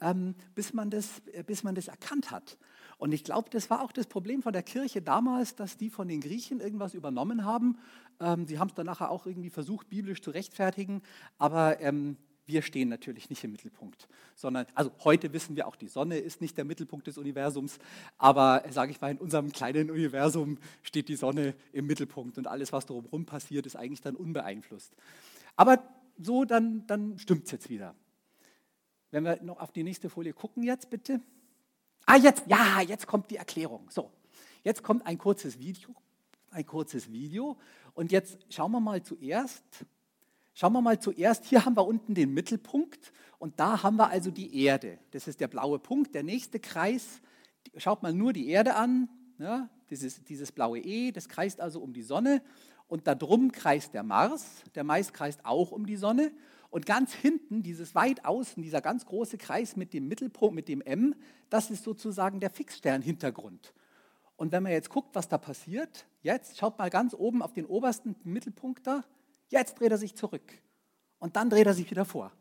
ähm, 0.00 0.34
bis, 0.54 0.72
man 0.72 0.90
das, 0.90 1.22
äh, 1.32 1.42
bis 1.42 1.62
man 1.62 1.74
das 1.74 1.88
erkannt 1.88 2.30
hat. 2.30 2.58
Und 2.98 3.12
ich 3.12 3.24
glaube, 3.24 3.50
das 3.50 3.68
war 3.68 3.82
auch 3.82 3.92
das 3.92 4.06
Problem 4.06 4.42
von 4.42 4.52
der 4.52 4.62
Kirche 4.62 5.02
damals, 5.02 5.54
dass 5.54 5.76
die 5.76 5.90
von 5.90 6.08
den 6.08 6.20
Griechen 6.20 6.60
irgendwas 6.60 6.94
übernommen 6.94 7.44
haben. 7.44 7.78
Ähm, 8.20 8.46
sie 8.46 8.58
haben 8.58 8.68
es 8.68 8.74
dann 8.74 8.86
nachher 8.86 9.10
auch 9.10 9.26
irgendwie 9.26 9.50
versucht, 9.50 9.90
biblisch 9.90 10.22
zu 10.22 10.30
rechtfertigen, 10.30 11.02
aber 11.38 11.80
ähm, 11.80 12.16
wir 12.46 12.62
stehen 12.62 12.88
natürlich 12.88 13.28
nicht 13.28 13.42
im 13.44 13.52
Mittelpunkt, 13.52 14.08
sondern, 14.34 14.66
also 14.74 14.92
heute 15.04 15.32
wissen 15.32 15.56
wir 15.56 15.66
auch, 15.66 15.76
die 15.76 15.88
Sonne 15.88 16.18
ist 16.18 16.40
nicht 16.40 16.56
der 16.56 16.64
Mittelpunkt 16.64 17.06
des 17.06 17.18
Universums, 17.18 17.78
aber 18.18 18.64
sage 18.70 18.92
ich 18.92 19.00
mal, 19.00 19.10
in 19.10 19.18
unserem 19.18 19.50
kleinen 19.52 19.90
Universum 19.90 20.58
steht 20.82 21.08
die 21.08 21.16
Sonne 21.16 21.54
im 21.72 21.86
Mittelpunkt 21.86 22.38
und 22.38 22.46
alles, 22.46 22.72
was 22.72 22.86
drumherum 22.86 23.26
passiert, 23.26 23.66
ist 23.66 23.76
eigentlich 23.76 24.00
dann 24.00 24.14
unbeeinflusst. 24.14 24.94
Aber 25.56 25.82
so, 26.18 26.44
dann, 26.44 26.86
dann 26.86 27.18
stimmt 27.18 27.46
es 27.46 27.50
jetzt 27.50 27.68
wieder. 27.68 27.94
Wenn 29.10 29.24
wir 29.24 29.42
noch 29.42 29.60
auf 29.60 29.72
die 29.72 29.82
nächste 29.82 30.08
Folie 30.08 30.32
gucken 30.32 30.62
jetzt, 30.62 30.90
bitte. 30.90 31.20
Ah, 32.06 32.16
jetzt, 32.16 32.44
ja, 32.46 32.80
jetzt 32.80 33.06
kommt 33.06 33.30
die 33.30 33.36
Erklärung. 33.36 33.90
So, 33.90 34.12
jetzt 34.62 34.82
kommt 34.82 35.04
ein 35.06 35.18
kurzes 35.18 35.58
Video, 35.58 35.94
ein 36.50 36.64
kurzes 36.64 37.10
Video 37.10 37.58
und 37.94 38.12
jetzt 38.12 38.38
schauen 38.50 38.70
wir 38.72 38.80
mal 38.80 39.02
zuerst, 39.02 39.64
Schauen 40.58 40.72
wir 40.72 40.80
mal 40.80 40.98
zuerst, 40.98 41.44
hier 41.44 41.66
haben 41.66 41.76
wir 41.76 41.86
unten 41.86 42.14
den 42.14 42.32
Mittelpunkt 42.32 43.12
und 43.38 43.60
da 43.60 43.82
haben 43.82 43.96
wir 43.96 44.08
also 44.08 44.30
die 44.30 44.58
Erde. 44.64 44.98
Das 45.10 45.28
ist 45.28 45.38
der 45.38 45.48
blaue 45.48 45.78
Punkt. 45.78 46.14
Der 46.14 46.22
nächste 46.22 46.58
Kreis, 46.58 47.20
schaut 47.76 48.02
mal 48.02 48.14
nur 48.14 48.32
die 48.32 48.48
Erde 48.48 48.74
an, 48.74 49.10
ja, 49.38 49.68
dieses, 49.90 50.24
dieses 50.24 50.52
blaue 50.52 50.78
E, 50.78 51.12
das 51.12 51.28
kreist 51.28 51.60
also 51.60 51.80
um 51.80 51.92
die 51.92 52.00
Sonne 52.00 52.40
und 52.88 53.06
da 53.06 53.14
drum 53.14 53.52
kreist 53.52 53.92
der 53.92 54.02
Mars. 54.02 54.62
Der 54.74 54.82
Mars 54.82 55.12
kreist 55.12 55.44
auch 55.44 55.72
um 55.72 55.84
die 55.84 55.96
Sonne 55.96 56.32
und 56.70 56.86
ganz 56.86 57.12
hinten, 57.12 57.62
dieses 57.62 57.94
weit 57.94 58.24
außen, 58.24 58.62
dieser 58.62 58.80
ganz 58.80 59.04
große 59.04 59.36
Kreis 59.36 59.76
mit 59.76 59.92
dem 59.92 60.08
Mittelpunkt, 60.08 60.54
mit 60.54 60.68
dem 60.68 60.80
M, 60.80 61.14
das 61.50 61.70
ist 61.70 61.84
sozusagen 61.84 62.40
der 62.40 62.48
Fixsternhintergrund. 62.48 63.74
Und 64.36 64.52
wenn 64.52 64.62
man 64.62 64.72
jetzt 64.72 64.88
guckt, 64.88 65.14
was 65.14 65.28
da 65.28 65.36
passiert, 65.36 66.06
jetzt 66.22 66.56
schaut 66.56 66.78
mal 66.78 66.88
ganz 66.88 67.12
oben 67.12 67.42
auf 67.42 67.52
den 67.52 67.66
obersten 67.66 68.16
Mittelpunkt 68.24 68.86
da, 68.86 69.04
Jetzt 69.48 69.78
dreht 69.78 69.90
er 69.90 69.98
sich 69.98 70.14
zurück 70.14 70.52
und 71.18 71.36
dann 71.36 71.50
dreht 71.50 71.66
er 71.66 71.74
sich 71.74 71.90
wieder 71.90 72.04
vor. 72.04 72.32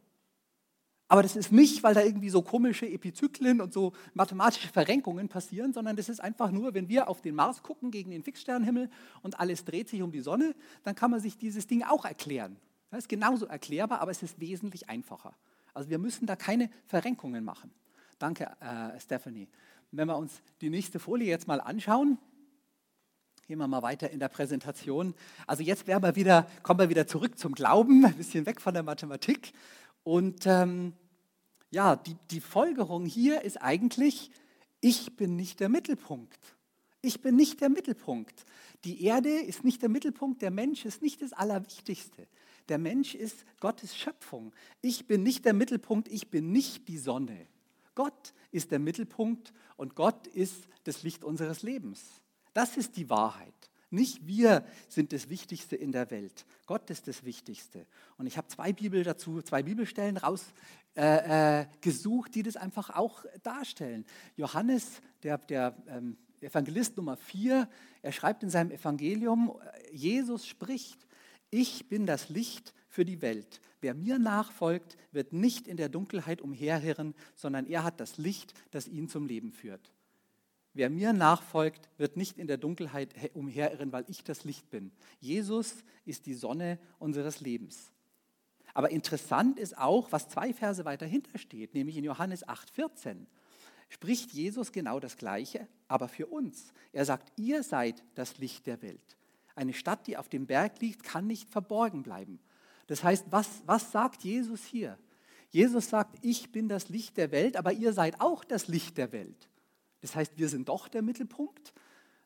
Aber 1.08 1.22
das 1.22 1.36
ist 1.36 1.52
nicht, 1.52 1.84
weil 1.84 1.94
da 1.94 2.02
irgendwie 2.02 2.30
so 2.30 2.42
komische 2.42 2.88
Epizyklen 2.88 3.62
und 3.62 3.72
so 3.72 3.94
mathematische 4.16 4.70
Verrenkungen 4.70 5.30
passieren, 5.30 5.72
sondern 5.72 5.96
das 5.96 6.10
ist 6.10 6.20
einfach 6.20 6.50
nur, 6.50 6.74
wenn 6.74 6.90
wir 6.90 7.08
auf 7.08 7.22
den 7.22 7.36
Mars 7.36 7.62
gucken 7.62 7.92
gegen 7.92 8.10
den 8.10 8.24
Fixsternenhimmel 8.24 8.90
und 9.22 9.40
alles 9.40 9.66
dreht 9.66 9.88
sich 9.88 10.02
um 10.02 10.12
die 10.12 10.22
Sonne, 10.22 10.56
dann 10.84 10.96
kann 10.96 11.12
man 11.12 11.20
sich 11.20 11.38
dieses 11.38 11.68
Ding 11.68 11.84
auch 11.84 12.06
erklären. 12.06 12.58
Das 12.90 13.00
ist 13.00 13.10
genauso 13.10 13.46
erklärbar, 13.46 14.02
aber 14.02 14.12
es 14.12 14.24
ist 14.24 14.40
wesentlich 14.40 14.90
einfacher. 14.90 15.36
Also 15.76 15.90
wir 15.90 16.00
müssen 16.00 16.26
da 16.26 16.36
keine 16.36 16.72
Verrenkungen 16.88 17.44
machen. 17.44 17.70
Danke, 18.18 18.50
äh, 18.60 19.00
Stephanie. 19.00 19.48
Wenn 19.92 20.08
wir 20.08 20.18
uns 20.18 20.42
die 20.62 20.70
nächste 20.70 21.00
Folie 21.00 21.28
jetzt 21.28 21.48
mal 21.48 21.62
anschauen, 21.62 22.18
Gehen 23.48 23.60
wir 23.60 23.68
mal 23.68 23.84
weiter 23.84 24.10
in 24.10 24.18
der 24.18 24.28
Präsentation. 24.28 25.14
Also 25.46 25.62
jetzt 25.62 25.86
wir 25.86 26.16
wieder, 26.16 26.48
kommen 26.64 26.80
wir 26.80 26.90
wieder 26.90 27.06
zurück 27.06 27.38
zum 27.38 27.54
Glauben, 27.54 28.04
ein 28.04 28.16
bisschen 28.16 28.48
weg 28.48 28.60
von 28.60 28.74
der 28.74 28.82
Mathematik. 28.82 29.54
Und 30.04 30.48
ähm, 30.48 30.94
ja, 31.70 31.96
die, 31.96 32.16
die 32.32 32.40
Folgerung 32.40 33.06
hier 33.06 33.44
ist 33.44 33.62
eigentlich, 33.62 34.32
ich 34.82 35.16
bin 35.16 35.36
nicht 35.36 35.60
der 35.60 35.70
Mittelpunkt. 35.70 36.40
Ich 37.04 37.22
bin 37.22 37.36
nicht 37.36 37.62
der 37.62 37.70
Mittelpunkt. 37.70 38.46
Die 38.84 39.04
Erde 39.04 39.30
ist 39.30 39.64
nicht 39.64 39.84
der 39.84 39.90
Mittelpunkt, 39.90 40.42
der 40.42 40.50
Mensch 40.50 40.84
ist 40.84 41.04
nicht 41.04 41.22
das 41.22 41.32
Allerwichtigste. 41.32 42.28
Der 42.68 42.80
Mensch 42.80 43.14
ist 43.14 43.46
Gottes 43.60 43.96
Schöpfung. 43.96 44.56
Ich 44.82 45.06
bin 45.06 45.22
nicht 45.22 45.46
der 45.46 45.54
Mittelpunkt, 45.54 46.08
ich 46.08 46.32
bin 46.32 46.52
nicht 46.52 46.88
die 46.88 46.98
Sonne. 46.98 47.46
Gott 47.94 48.34
ist 48.52 48.72
der 48.72 48.80
Mittelpunkt 48.80 49.54
und 49.78 49.94
Gott 49.94 50.26
ist 50.26 50.68
das 50.84 51.04
Licht 51.04 51.24
unseres 51.24 51.62
Lebens. 51.62 52.24
Das 52.56 52.78
ist 52.78 52.96
die 52.96 53.10
Wahrheit. 53.10 53.54
Nicht 53.90 54.26
wir 54.26 54.66
sind 54.88 55.12
das 55.12 55.30
Wichtigste 55.30 55.76
in 55.76 55.92
der 55.92 56.10
Welt. 56.10 56.46
Gott 56.66 56.90
ist 56.90 57.06
das 57.10 57.26
Wichtigste. 57.26 57.86
Und 58.18 58.28
ich 58.28 58.38
habe 58.38 58.48
zwei 58.48 58.72
Bibel 58.72 59.04
dazu, 59.04 59.42
zwei 59.42 59.62
Bibelstellen 59.62 60.16
rausgesucht, 60.16 60.56
äh, 60.96 61.60
äh, 61.60 62.34
die 62.34 62.44
das 62.44 62.56
einfach 62.56 62.92
auch 62.92 63.26
darstellen. 63.44 64.06
Johannes, 64.38 65.02
der, 65.22 65.38
der 65.38 65.76
ähm, 65.88 66.18
Evangelist 66.40 66.96
Nummer 66.96 67.18
4, 67.18 67.68
er 68.02 68.12
schreibt 68.14 68.42
in 68.42 68.50
seinem 68.50 68.72
Evangelium, 68.72 69.60
Jesus 69.92 70.48
spricht, 70.48 71.06
ich 71.50 71.90
bin 71.90 72.06
das 72.06 72.30
Licht 72.30 72.74
für 72.88 73.04
die 73.04 73.22
Welt. 73.22 73.60
Wer 73.82 73.94
mir 73.96 74.18
nachfolgt, 74.18 74.96
wird 75.12 75.34
nicht 75.34 75.68
in 75.68 75.76
der 75.76 75.90
Dunkelheit 75.90 76.42
umherirren, 76.42 77.16
sondern 77.36 77.66
er 77.66 77.84
hat 77.84 78.00
das 78.00 78.18
Licht, 78.18 78.54
das 78.72 78.88
ihn 78.88 79.10
zum 79.10 79.26
Leben 79.26 79.52
führt. 79.52 79.92
Wer 80.76 80.90
mir 80.90 81.14
nachfolgt, 81.14 81.90
wird 81.98 82.18
nicht 82.18 82.38
in 82.38 82.48
der 82.48 82.58
Dunkelheit 82.58 83.14
umherirren, 83.34 83.94
weil 83.94 84.04
ich 84.10 84.26
das 84.26 84.44
Licht 84.44 84.70
bin. 84.70 84.92
Jesus 85.22 85.86
ist 86.04 86.26
die 86.26 86.34
Sonne 86.34 86.78
unseres 87.00 87.40
Lebens. 87.40 87.94
Aber 88.74 88.92
interessant 88.92 89.58
ist 89.58 89.78
auch, 89.78 90.12
was 90.12 90.28
zwei 90.28 90.54
Verse 90.54 90.84
weiter 90.84 91.06
hinter 91.06 91.38
steht, 91.38 91.74
nämlich 91.74 91.96
in 91.96 92.04
Johannes 92.04 92.46
8,14 92.46 93.26
spricht 93.88 94.34
Jesus 94.34 94.74
genau 94.74 95.00
das 95.00 95.16
Gleiche, 95.16 95.70
aber 95.88 96.10
für 96.10 96.28
uns. 96.28 96.74
Er 96.92 97.06
sagt, 97.06 97.32
ihr 97.38 97.64
seid 97.64 98.04
das 98.16 98.38
Licht 98.38 98.68
der 98.68 98.82
Welt. 98.82 99.18
Eine 99.56 99.74
Stadt, 99.74 100.08
die 100.08 100.18
auf 100.18 100.28
dem 100.28 100.46
Berg 100.46 100.82
liegt, 100.82 101.04
kann 101.04 101.26
nicht 101.26 101.50
verborgen 101.50 102.04
bleiben. 102.04 102.40
Das 102.88 103.02
heißt, 103.02 103.28
was, 103.30 103.48
was 103.66 103.94
sagt 103.94 104.26
Jesus 104.26 104.66
hier? 104.66 104.98
Jesus 105.52 105.90
sagt, 105.90 106.18
ich 106.22 106.52
bin 106.52 106.68
das 106.68 106.90
Licht 106.90 107.16
der 107.16 107.32
Welt, 107.32 107.56
aber 107.56 107.72
ihr 107.72 107.94
seid 107.94 108.20
auch 108.20 108.44
das 108.44 108.68
Licht 108.68 108.98
der 108.98 109.14
Welt. 109.14 109.48
Das 110.06 110.16
heißt, 110.16 110.38
wir 110.38 110.50
sind 110.50 110.70
doch 110.70 110.88
der 110.88 111.02
Mittelpunkt? 111.02 111.74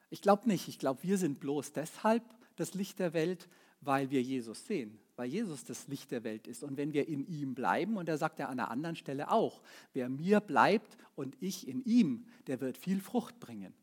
Ich 0.10 0.22
glaube 0.22 0.50
nicht. 0.50 0.68
Ich 0.68 0.80
glaube, 0.80 1.02
wir 1.02 1.18
sind 1.18 1.40
bloß 1.40 1.72
deshalb 1.72 2.24
das 2.58 2.74
Licht 2.74 3.00
der 3.00 3.14
Welt, 3.14 3.48
weil 3.80 4.10
wir 4.10 4.22
Jesus 4.22 4.68
sehen, 4.68 5.00
weil 5.16 5.30
Jesus 5.30 5.64
das 5.64 5.88
Licht 5.88 6.12
der 6.12 6.26
Welt 6.26 6.46
ist. 6.46 6.62
Und 6.62 6.76
wenn 6.76 6.92
wir 6.92 7.08
in 7.08 7.26
ihm 7.26 7.56
bleiben, 7.56 7.96
und 7.96 8.10
er 8.10 8.18
sagt 8.18 8.38
ja 8.38 8.48
an 8.48 8.60
einer 8.60 8.70
anderen 8.70 8.98
Stelle 8.98 9.32
auch, 9.32 9.62
wer 9.94 10.10
mir 10.10 10.42
bleibt 10.42 10.98
und 11.16 11.38
ich 11.40 11.70
in 11.70 11.82
ihm, 11.86 12.26
der 12.48 12.60
wird 12.60 12.78
viel 12.78 13.00
Frucht 13.00 13.40
bringen. 13.40 13.74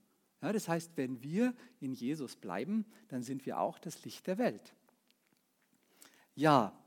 Ja, 0.43 0.53
das 0.53 0.69
heißt, 0.69 0.91
wenn 0.97 1.23
wir 1.23 1.55
in 1.81 1.95
Jesus 1.95 2.37
bleiben, 2.37 2.85
dann 3.09 3.23
sind 3.23 3.47
wir 3.47 3.59
auch 3.59 3.79
das 3.79 4.05
Licht 4.05 4.26
der 4.26 4.37
Welt. 4.37 4.75
Ja, 6.35 6.79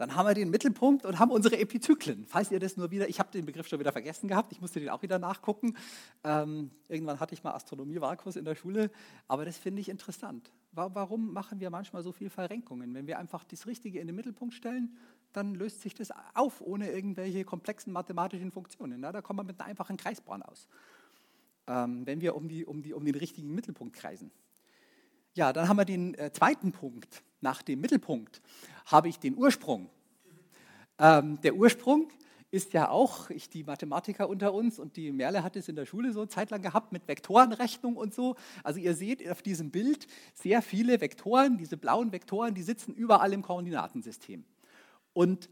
dann 0.00 0.16
haben 0.16 0.26
wir 0.26 0.32
den 0.32 0.48
Mittelpunkt 0.48 1.04
und 1.04 1.18
haben 1.18 1.30
unsere 1.30 1.58
Epizyklen. 1.58 2.24
Falls 2.26 2.50
ihr 2.50 2.58
das 2.58 2.78
nur 2.78 2.90
wieder, 2.90 3.10
ich 3.10 3.18
habe 3.18 3.30
den 3.32 3.44
Begriff 3.44 3.68
schon 3.68 3.80
wieder 3.80 3.92
vergessen 3.92 4.28
gehabt, 4.28 4.50
ich 4.50 4.58
musste 4.58 4.80
den 4.80 4.88
auch 4.88 5.02
wieder 5.02 5.18
nachgucken. 5.18 5.76
Ähm, 6.24 6.70
irgendwann 6.88 7.20
hatte 7.20 7.34
ich 7.34 7.44
mal 7.44 7.52
Astronomie-Wahlkurs 7.52 8.36
in 8.36 8.46
der 8.46 8.54
Schule, 8.54 8.90
aber 9.28 9.44
das 9.44 9.58
finde 9.58 9.82
ich 9.82 9.90
interessant. 9.90 10.52
Warum 10.72 11.34
machen 11.34 11.60
wir 11.60 11.68
manchmal 11.68 12.02
so 12.02 12.12
viel 12.12 12.30
Verrenkungen? 12.30 12.94
Wenn 12.94 13.06
wir 13.06 13.18
einfach 13.18 13.44
das 13.44 13.66
Richtige 13.66 14.00
in 14.00 14.06
den 14.06 14.16
Mittelpunkt 14.16 14.54
stellen, 14.54 14.96
dann 15.34 15.54
löst 15.54 15.82
sich 15.82 15.94
das 15.94 16.08
auf, 16.32 16.62
ohne 16.62 16.90
irgendwelche 16.90 17.44
komplexen 17.44 17.92
mathematischen 17.92 18.52
Funktionen. 18.52 19.02
Ja, 19.02 19.12
da 19.12 19.20
kommt 19.20 19.36
man 19.36 19.46
mit 19.46 19.60
einer 19.60 19.68
einfachen 19.68 19.98
Kreisbahn 19.98 20.40
aus, 20.42 20.66
ähm, 21.66 22.06
wenn 22.06 22.22
wir 22.22 22.36
um, 22.36 22.48
die, 22.48 22.64
um, 22.64 22.80
die, 22.80 22.94
um 22.94 23.04
den 23.04 23.16
richtigen 23.16 23.54
Mittelpunkt 23.54 23.94
kreisen. 23.94 24.30
Ja, 25.34 25.52
dann 25.52 25.68
haben 25.68 25.76
wir 25.76 25.84
den 25.84 26.14
äh, 26.14 26.32
zweiten 26.32 26.72
Punkt. 26.72 27.22
Nach 27.40 27.62
dem 27.62 27.80
Mittelpunkt 27.80 28.42
habe 28.86 29.08
ich 29.08 29.18
den 29.18 29.36
Ursprung. 29.36 29.88
Ähm, 30.98 31.40
der 31.42 31.54
Ursprung 31.54 32.10
ist 32.50 32.72
ja 32.72 32.88
auch, 32.88 33.30
ich 33.30 33.48
die 33.48 33.62
Mathematiker 33.62 34.28
unter 34.28 34.52
uns 34.52 34.80
und 34.80 34.96
die 34.96 35.12
Merle 35.12 35.44
hat 35.44 35.54
es 35.54 35.68
in 35.68 35.76
der 35.76 35.86
Schule 35.86 36.12
so 36.12 36.26
zeitlang 36.26 36.62
gehabt 36.62 36.92
mit 36.92 37.06
Vektorenrechnung 37.06 37.96
und 37.96 38.12
so. 38.12 38.34
Also 38.64 38.80
ihr 38.80 38.94
seht 38.94 39.28
auf 39.30 39.40
diesem 39.40 39.70
Bild 39.70 40.08
sehr 40.34 40.60
viele 40.60 41.00
Vektoren, 41.00 41.58
diese 41.58 41.76
blauen 41.76 42.10
Vektoren, 42.10 42.54
die 42.54 42.62
sitzen 42.62 42.92
überall 42.92 43.32
im 43.32 43.42
Koordinatensystem. 43.42 44.44
Und 45.12 45.48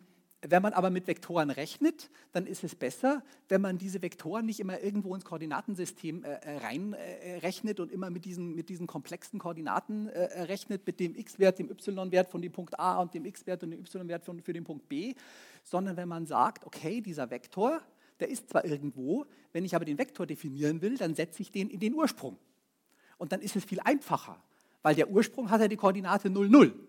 wenn 0.47 0.63
man 0.63 0.73
aber 0.73 0.91
mit 0.91 1.09
Vektoren 1.09 1.51
rechnet, 1.51 2.11
dann 2.33 2.47
ist 2.47 2.63
es 2.63 2.77
besser, 2.77 3.25
wenn 3.49 3.61
man 3.61 3.77
diese 3.77 4.01
Vektoren 4.03 4.47
nicht 4.47 4.61
immer 4.61 4.81
irgendwo 4.81 5.15
ins 5.15 5.25
Koordinatensystem 5.25 6.23
äh, 6.23 6.29
äh 6.29 6.59
reinrechnet 6.59 7.79
äh, 7.79 7.83
und 7.83 7.91
immer 7.91 8.11
mit 8.11 8.25
diesen, 8.25 8.55
mit 8.55 8.69
diesen 8.69 8.87
komplexen 8.87 9.41
Koordinaten 9.41 10.09
äh, 10.09 10.43
rechnet, 10.43 10.87
mit 10.87 11.01
dem 11.01 11.17
x-Wert, 11.17 11.59
dem 11.59 11.71
y-Wert 11.71 12.31
von 12.31 12.41
dem 12.41 12.53
Punkt 12.53 12.79
A 12.79 13.01
und 13.01 13.15
dem 13.15 13.25
x-Wert 13.25 13.65
und 13.65 13.73
dem 13.73 13.81
y-Wert 13.81 14.25
für 14.25 14.53
den 14.53 14.65
Punkt 14.65 14.89
B, 14.89 15.15
sondern 15.65 15.97
wenn 15.97 16.09
man 16.09 16.27
sagt, 16.27 16.65
okay, 16.65 17.01
dieser 17.01 17.31
Vektor, 17.31 17.83
der 18.21 18.29
ist 18.29 18.49
zwar 18.49 18.65
irgendwo, 18.65 19.27
wenn 19.53 19.65
ich 19.65 19.75
aber 19.75 19.85
den 19.85 19.99
Vektor 19.99 20.25
definieren 20.27 20.83
will, 20.83 20.97
dann 20.97 21.15
setze 21.17 21.43
ich 21.43 21.51
den 21.51 21.69
in 21.69 21.81
den 21.81 21.95
Ursprung. 21.95 22.37
Und 23.17 23.33
dann 23.33 23.41
ist 23.41 23.57
es 23.57 23.65
viel 23.65 23.81
einfacher, 23.81 24.41
weil 24.83 24.95
der 24.95 25.11
Ursprung 25.11 25.51
hat 25.51 25.61
ja 25.61 25.69
die 25.69 25.77
Koordinate 25.77 26.31
0, 26.31 26.49
0. 26.49 26.89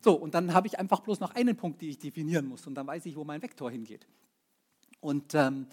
So, 0.00 0.14
und 0.14 0.34
dann 0.34 0.54
habe 0.54 0.66
ich 0.66 0.78
einfach 0.78 1.00
bloß 1.00 1.20
noch 1.20 1.34
einen 1.34 1.56
Punkt, 1.56 1.82
den 1.82 1.90
ich 1.90 1.98
definieren 1.98 2.46
muss 2.46 2.66
und 2.66 2.74
dann 2.74 2.86
weiß 2.86 3.06
ich, 3.06 3.16
wo 3.16 3.24
mein 3.24 3.42
Vektor 3.42 3.70
hingeht. 3.70 4.06
Und 5.00 5.34
ähm, 5.34 5.66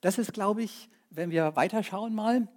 das 0.00 0.18
ist, 0.18 0.32
glaube 0.32 0.62
ich, 0.62 0.88
wenn 1.10 1.30
wir 1.30 1.56
weiterschauen 1.56 2.14
mal, 2.14 2.48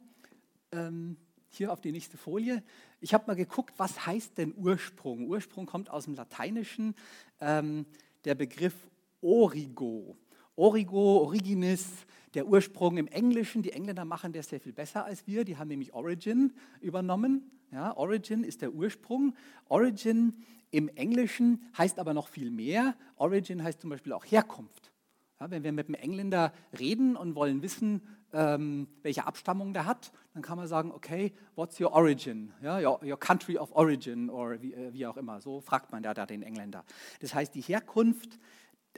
ähm, 0.71 1.17
hier 1.49 1.71
auf 1.71 1.81
die 1.81 1.91
nächste 1.91 2.17
Folie. 2.17 2.63
Ich 2.99 3.13
habe 3.13 3.25
mal 3.27 3.35
geguckt, 3.35 3.73
was 3.77 4.05
heißt 4.05 4.37
denn 4.37 4.53
Ursprung? 4.57 5.27
Ursprung 5.27 5.65
kommt 5.65 5.89
aus 5.89 6.05
dem 6.05 6.15
Lateinischen, 6.15 6.95
ähm, 7.39 7.85
der 8.25 8.35
Begriff 8.35 8.75
Origo. 9.21 10.17
Origo, 10.57 11.19
Originis, 11.19 11.87
der 12.33 12.47
Ursprung 12.47 12.97
im 12.97 13.07
Englischen. 13.07 13.61
Die 13.61 13.71
Engländer 13.71 14.05
machen 14.05 14.33
das 14.33 14.49
sehr 14.49 14.59
viel 14.59 14.73
besser 14.73 15.05
als 15.05 15.27
wir. 15.27 15.45
Die 15.45 15.57
haben 15.57 15.67
nämlich 15.67 15.93
Origin 15.93 16.51
übernommen. 16.81 17.51
Ja, 17.71 17.95
Origin 17.95 18.43
ist 18.43 18.63
der 18.63 18.73
Ursprung. 18.73 19.35
Origin 19.69 20.33
im 20.71 20.89
Englischen 20.89 21.61
heißt 21.77 21.99
aber 21.99 22.13
noch 22.13 22.27
viel 22.27 22.49
mehr. 22.49 22.95
Origin 23.17 23.63
heißt 23.63 23.79
zum 23.79 23.91
Beispiel 23.91 24.13
auch 24.13 24.25
Herkunft. 24.25 24.91
Ja, 25.39 25.51
wenn 25.51 25.63
wir 25.63 25.71
mit 25.71 25.87
einem 25.87 25.95
Engländer 25.95 26.51
reden 26.77 27.15
und 27.15 27.35
wollen 27.35 27.61
wissen, 27.61 28.01
ähm, 28.33 28.87
welche 29.03 29.25
Abstammung 29.25 29.73
der 29.73 29.85
hat, 29.85 30.11
dann 30.33 30.41
kann 30.41 30.57
man 30.57 30.67
sagen, 30.67 30.91
okay, 30.91 31.33
what's 31.55 31.79
your 31.79 31.93
origin? 31.93 32.51
Ja, 32.61 32.79
your, 32.79 32.99
your 33.03 33.19
country 33.19 33.57
of 33.57 33.71
origin 33.73 34.29
oder 34.29 34.61
wie, 34.61 34.73
äh, 34.73 34.91
wie, 34.91 35.05
auch 35.05 35.17
immer. 35.17 35.39
So 35.39 35.61
fragt 35.61 35.91
man 35.91 36.01
da, 36.01 36.15
da 36.15 36.25
den 36.25 36.41
Engländer. 36.41 36.83
Das 37.21 37.35
heißt, 37.35 37.53
die 37.53 37.61
Herkunft, 37.61 38.39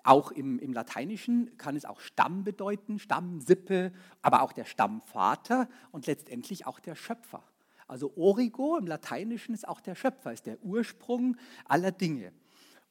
auch 0.06 0.32
im, 0.32 0.60
im 0.60 0.74
Lateinischen 0.74 1.58
kann 1.58 1.76
es 1.76 1.86
auch 1.86 2.00
Stamm 2.00 2.44
bedeuten, 2.44 3.00
Stamm, 3.00 3.42
Sippe, 3.42 3.92
aber 4.22 4.42
auch 4.42 4.54
der 4.54 4.66
Stammvater 4.66 5.68
und 5.92 6.08
letztendlich 6.08 6.66
auch 6.68 6.80
der 6.80 6.96
Schöpfer. 6.96 7.44
Also 7.88 8.14
Origo 8.16 8.78
im 8.78 8.86
Lateinischen 8.86 9.56
ist 9.56 9.68
auch 9.68 9.82
der 9.82 9.96
Schöpfer, 9.96 10.32
ist 10.32 10.46
der 10.46 10.64
Ursprung 10.64 11.38
aller 11.66 11.92
Dinge. 11.92 12.32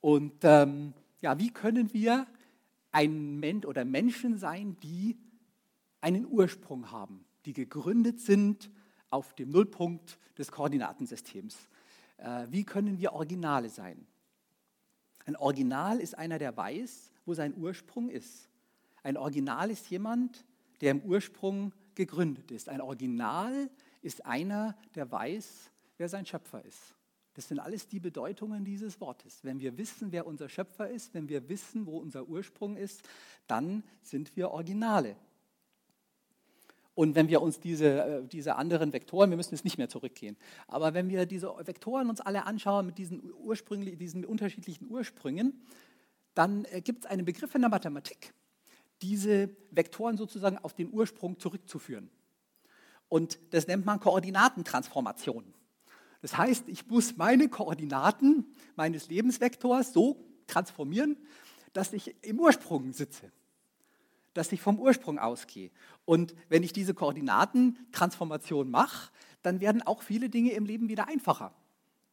Und 0.01 0.35
ähm, 0.43 0.93
ja, 1.21 1.39
wie 1.39 1.51
können 1.51 1.93
wir 1.93 2.27
ein 2.91 3.39
Mensch 3.39 3.65
oder 3.65 3.85
Menschen 3.85 4.39
sein, 4.39 4.77
die 4.83 5.17
einen 6.01 6.27
Ursprung 6.27 6.91
haben, 6.91 7.25
die 7.45 7.53
gegründet 7.53 8.21
sind 8.21 8.71
auf 9.11 9.35
dem 9.35 9.51
Nullpunkt 9.51 10.19
des 10.37 10.51
Koordinatensystems? 10.51 11.69
Äh, 12.17 12.47
wie 12.51 12.65
können 12.65 12.99
wir 12.99 13.13
Originale 13.13 13.71
sein? 13.71 14.07
Ein 15.29 15.37
Original 15.37 16.01
ist 16.01 16.17
einer, 16.17 16.39
der 16.39 16.57
weiß, 16.57 17.13
wo 17.27 17.35
sein 17.35 17.55
Ursprung 17.55 18.09
ist. 18.09 18.49
Ein 19.03 19.19
Original 19.19 19.71
ist 19.71 19.91
jemand, 19.91 20.47
der 20.81 20.93
im 20.93 21.03
Ursprung 21.03 21.75
gegründet 21.95 22.51
ist. 22.51 22.71
Ein 22.71 22.81
Original 22.81 23.69
ist 24.01 24.25
einer, 24.25 24.75
der 24.95 25.13
weiß, 25.13 25.71
wer 25.99 26.09
sein 26.09 26.25
Schöpfer 26.25 26.65
ist. 26.65 26.95
Das 27.35 27.47
sind 27.47 27.61
alles 27.61 27.87
die 27.87 28.01
Bedeutungen 28.01 28.65
dieses 28.65 29.03
Wortes. 29.03 29.45
Wenn 29.45 29.61
wir 29.61 29.77
wissen, 29.77 30.13
wer 30.13 30.27
unser 30.27 30.49
Schöpfer 30.49 30.89
ist, 30.89 31.13
wenn 31.13 31.29
wir 31.29 31.47
wissen, 31.51 31.85
wo 31.85 31.99
unser 31.99 32.27
Ursprung 32.27 32.79
ist, 32.79 33.03
dann 33.47 33.85
sind 34.01 34.35
wir 34.35 34.51
Originale. 34.51 35.15
Und 36.99 37.15
wenn 37.15 37.29
wir 37.29 37.43
uns 37.43 37.61
diese, 37.61 38.03
äh, 38.03 38.27
diese 38.27 38.57
anderen 38.57 38.93
Vektoren, 38.93 39.31
wir 39.31 39.37
müssen 39.37 39.55
jetzt 39.55 39.63
nicht 39.63 39.79
mehr 39.79 39.89
zurückgehen, 39.89 40.37
aber 40.67 40.95
wenn 40.95 41.09
wir 41.09 41.27
diese 41.27 41.55
Vektoren 41.65 42.11
uns 42.11 42.21
alle 42.21 42.45
anschauen 42.45 42.87
mit 42.87 42.99
diesen, 42.99 43.33
ursprünglich, 43.35 43.97
diesen 43.99 44.25
unterschiedlichen 44.25 44.91
Ursprüngen, 44.91 45.63
dann 46.35 46.65
äh, 46.65 46.81
gibt 46.81 47.05
es 47.05 47.07
einen 47.09 47.25
Begriff 47.25 47.55
in 47.55 47.61
der 47.61 47.71
Mathematik, 47.71 48.35
diese 49.01 49.49
Vektoren 49.71 50.17
sozusagen 50.17 50.59
auf 50.59 50.75
den 50.75 50.93
Ursprung 50.93 51.39
zurückzuführen. 51.39 52.11
Und 53.09 53.39
das 53.51 53.69
nennt 53.69 53.87
man 53.87 54.01
Koordinatentransformation. 54.01 55.55
Das 56.21 56.37
heißt, 56.37 56.69
ich 56.69 56.89
muss 56.89 57.17
meine 57.17 57.49
Koordinaten 57.49 58.45
meines 58.75 59.09
Lebensvektors 59.09 59.93
so 59.93 60.25
transformieren, 60.49 61.17
dass 61.75 61.93
ich 61.93 62.17
im 62.25 62.41
Ursprung 62.41 62.93
sitze, 62.93 63.31
dass 64.39 64.53
ich 64.53 64.61
vom 64.61 64.79
Ursprung 64.79 65.19
ausgehe. 65.19 65.71
Und 66.05 66.35
wenn 66.49 66.63
ich 66.63 66.73
diese 66.73 66.95
Koordinatentransformation 66.95 68.71
mache, 68.71 69.11
dann 69.43 69.61
werden 69.61 69.83
auch 69.83 70.03
viele 70.03 70.29
Dinge 70.29 70.53
im 70.53 70.65
Leben 70.65 70.89
wieder 70.89 71.09
einfacher. 71.09 71.53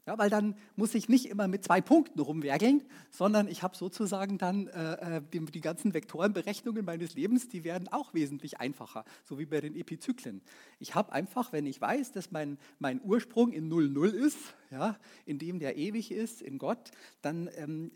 Ja, 0.08 0.20
weil 0.20 0.30
dann 0.30 0.56
muss 0.76 0.94
ich 0.94 1.10
nicht 1.10 1.28
immer 1.28 1.48
mit 1.48 1.64
zwei 1.64 1.82
Punkten 1.82 2.20
rumwerkeln, 2.20 2.84
sondern 3.10 3.48
ich 3.48 3.64
habe 3.64 3.76
sozusagen 3.76 4.38
dann 4.38 4.68
äh, 4.68 5.18
äh, 5.18 5.22
die, 5.34 5.44
die, 5.46 5.62
ganzen 5.62 5.96
Vektorenberechnungen 5.96 6.86
meines 6.86 7.16
Lebens, 7.16 7.50
die 7.50 7.64
werden 7.64 7.88
auch 7.88 8.14
wesentlich 8.14 8.60
einfacher, 8.60 9.04
so 9.24 9.40
wie 9.40 9.48
bei 9.48 9.62
den 9.62 9.76
Epizyklen. 9.76 10.42
Ich 10.78 10.94
habe 10.94 11.12
einfach, 11.12 11.54
wenn 11.54 11.66
ich 11.66 11.82
weiß, 11.82 12.12
dass 12.12 12.32
mein, 12.32 12.60
mein 12.78 13.02
Ursprung 13.04 13.52
in 13.52 13.72
0,0 13.72 14.12
ist, 14.12 14.38
ja, 14.70 14.96
in 15.26 15.40
dem 15.40 15.58
der 15.58 15.76
ewig 15.76 16.12
ist, 16.12 16.44
in 16.44 16.60
Gott, 16.60 16.92
dann 17.24 17.50
ähm, 17.56 17.92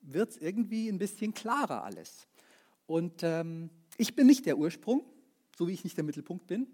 wird 0.00 0.30
es 0.30 0.36
irgendwie 0.36 0.88
ein 0.88 0.98
bisschen 0.98 1.32
klarer 1.32 1.84
alles. 1.84 2.26
Und 2.90 3.22
ähm, 3.22 3.70
ich 3.98 4.16
bin 4.16 4.26
nicht 4.26 4.46
der 4.46 4.58
Ursprung, 4.58 5.04
so 5.56 5.68
wie 5.68 5.72
ich 5.72 5.84
nicht 5.84 5.96
der 5.96 6.02
Mittelpunkt 6.02 6.48
bin, 6.48 6.66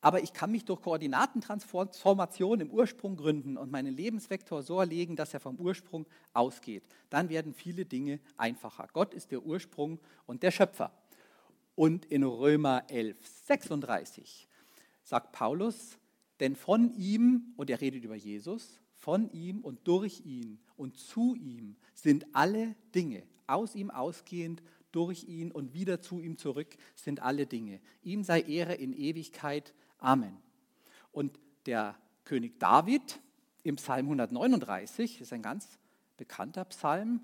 aber 0.00 0.22
ich 0.22 0.32
kann 0.32 0.52
mich 0.52 0.64
durch 0.64 0.80
Koordinatentransformation 0.80 2.60
im 2.60 2.70
Ursprung 2.70 3.16
gründen 3.16 3.56
und 3.56 3.68
meinen 3.72 3.92
Lebensvektor 3.92 4.62
so 4.62 4.78
erlegen, 4.78 5.16
dass 5.16 5.34
er 5.34 5.40
vom 5.40 5.56
Ursprung 5.56 6.06
ausgeht. 6.32 6.84
Dann 7.10 7.28
werden 7.28 7.54
viele 7.54 7.84
Dinge 7.84 8.20
einfacher. 8.36 8.86
Gott 8.92 9.12
ist 9.14 9.32
der 9.32 9.44
Ursprung 9.44 9.98
und 10.26 10.44
der 10.44 10.52
Schöpfer. 10.52 10.92
Und 11.74 12.04
in 12.04 12.22
Römer 12.22 12.84
11, 12.86 13.16
36 13.46 14.46
sagt 15.02 15.32
Paulus, 15.32 15.98
denn 16.38 16.54
von 16.54 16.94
ihm, 16.94 17.52
und 17.56 17.68
er 17.68 17.80
redet 17.80 18.04
über 18.04 18.14
Jesus, 18.14 18.78
von 18.94 19.28
ihm 19.32 19.62
und 19.62 19.88
durch 19.88 20.24
ihn 20.24 20.60
und 20.76 20.98
zu 20.98 21.34
ihm 21.34 21.74
sind 21.94 22.26
alle 22.32 22.76
Dinge, 22.94 23.24
aus 23.48 23.74
ihm 23.74 23.90
ausgehend, 23.90 24.62
durch 24.98 25.28
ihn 25.28 25.52
und 25.52 25.74
wieder 25.74 26.00
zu 26.00 26.18
ihm 26.18 26.36
zurück 26.38 26.76
sind 26.96 27.22
alle 27.22 27.46
Dinge. 27.46 27.78
Ihm 28.02 28.24
sei 28.24 28.40
Ehre 28.40 28.74
in 28.74 28.92
Ewigkeit. 28.92 29.72
Amen. 29.98 30.36
Und 31.12 31.38
der 31.66 31.94
König 32.24 32.58
David 32.58 33.20
im 33.62 33.76
Psalm 33.76 34.06
139, 34.06 35.18
das 35.18 35.28
ist 35.28 35.32
ein 35.32 35.42
ganz 35.42 35.78
bekannter 36.16 36.64
Psalm, 36.64 37.20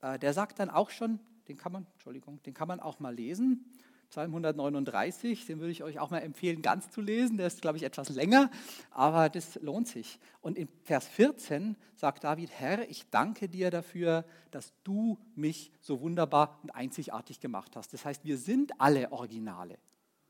äh, 0.00 0.18
der 0.18 0.32
sagt 0.32 0.60
dann 0.60 0.70
auch 0.70 0.88
schon, 0.88 1.20
den 1.46 1.58
kann 1.58 1.72
man, 1.72 1.86
Entschuldigung, 1.92 2.42
den 2.44 2.54
kann 2.54 2.68
man 2.68 2.80
auch 2.80 3.00
mal 3.00 3.14
lesen. 3.14 3.66
Psalm 4.10 4.32
139, 4.32 5.46
den 5.46 5.60
würde 5.60 5.70
ich 5.70 5.84
euch 5.84 6.00
auch 6.00 6.10
mal 6.10 6.18
empfehlen, 6.18 6.62
ganz 6.62 6.90
zu 6.90 7.00
lesen. 7.00 7.36
Der 7.36 7.46
ist, 7.46 7.62
glaube 7.62 7.78
ich, 7.78 7.84
etwas 7.84 8.08
länger, 8.08 8.50
aber 8.90 9.28
das 9.28 9.54
lohnt 9.62 9.86
sich. 9.86 10.18
Und 10.40 10.58
in 10.58 10.66
Vers 10.82 11.06
14 11.06 11.76
sagt 11.94 12.24
David, 12.24 12.50
Herr, 12.50 12.90
ich 12.90 13.08
danke 13.10 13.48
dir 13.48 13.70
dafür, 13.70 14.24
dass 14.50 14.72
du 14.82 15.16
mich 15.36 15.70
so 15.80 16.00
wunderbar 16.00 16.58
und 16.64 16.74
einzigartig 16.74 17.38
gemacht 17.38 17.76
hast. 17.76 17.94
Das 17.94 18.04
heißt, 18.04 18.24
wir 18.24 18.36
sind 18.36 18.80
alle 18.80 19.12
Originale. 19.12 19.78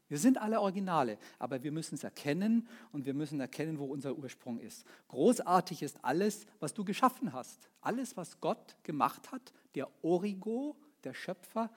Wir 0.09 0.19
sind 0.19 0.37
alle 0.37 0.61
Originale, 0.61 1.17
aber 1.39 1.63
wir 1.63 1.73
müssen 1.73 1.95
es 1.95 2.05
erkennen 2.05 2.69
und 2.93 3.07
wir 3.07 3.15
müssen 3.15 3.41
erkennen, 3.41 3.79
wo 3.79 3.87
unser 3.87 4.15
Ursprung 4.15 4.59
ist. 4.59 4.85
Großartig 5.09 5.83
ist 5.83 6.05
alles, 6.05 6.45
was 6.59 6.75
du 6.75 6.85
geschaffen 6.85 7.33
hast. 7.33 7.71
Alles, 7.81 8.15
was 8.19 8.41
Gott 8.41 8.77
gemacht 8.83 9.33
hat, 9.33 9.55
der 9.75 9.89
Origo, 10.03 10.77
der 11.03 11.15
Schöpfer, 11.15 11.71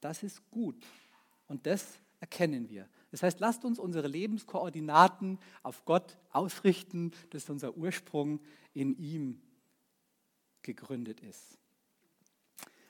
das 0.00 0.22
ist 0.22 0.48
gut. 0.52 0.86
Und 1.50 1.66
das 1.66 1.84
erkennen 2.20 2.70
wir. 2.70 2.88
Das 3.10 3.24
heißt, 3.24 3.40
lasst 3.40 3.64
uns 3.64 3.80
unsere 3.80 4.06
Lebenskoordinaten 4.06 5.40
auf 5.64 5.84
Gott 5.84 6.16
ausrichten, 6.30 7.10
dass 7.30 7.50
unser 7.50 7.76
Ursprung 7.76 8.38
in 8.72 8.96
ihm 8.96 9.40
gegründet 10.62 11.20
ist. 11.22 11.58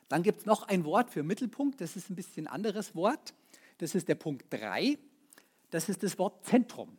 Dann 0.08 0.22
gibt 0.22 0.40
es 0.40 0.46
noch 0.46 0.64
ein 0.64 0.84
Wort 0.84 1.08
für 1.08 1.22
Mittelpunkt, 1.22 1.80
das 1.80 1.96
ist 1.96 2.10
ein 2.10 2.16
bisschen 2.16 2.46
anderes 2.48 2.94
Wort. 2.94 3.32
Das 3.78 3.94
ist 3.94 4.08
der 4.08 4.14
Punkt 4.16 4.44
3. 4.50 4.98
Das 5.70 5.88
ist 5.88 6.02
das 6.02 6.18
Wort 6.18 6.44
Zentrum. 6.44 6.98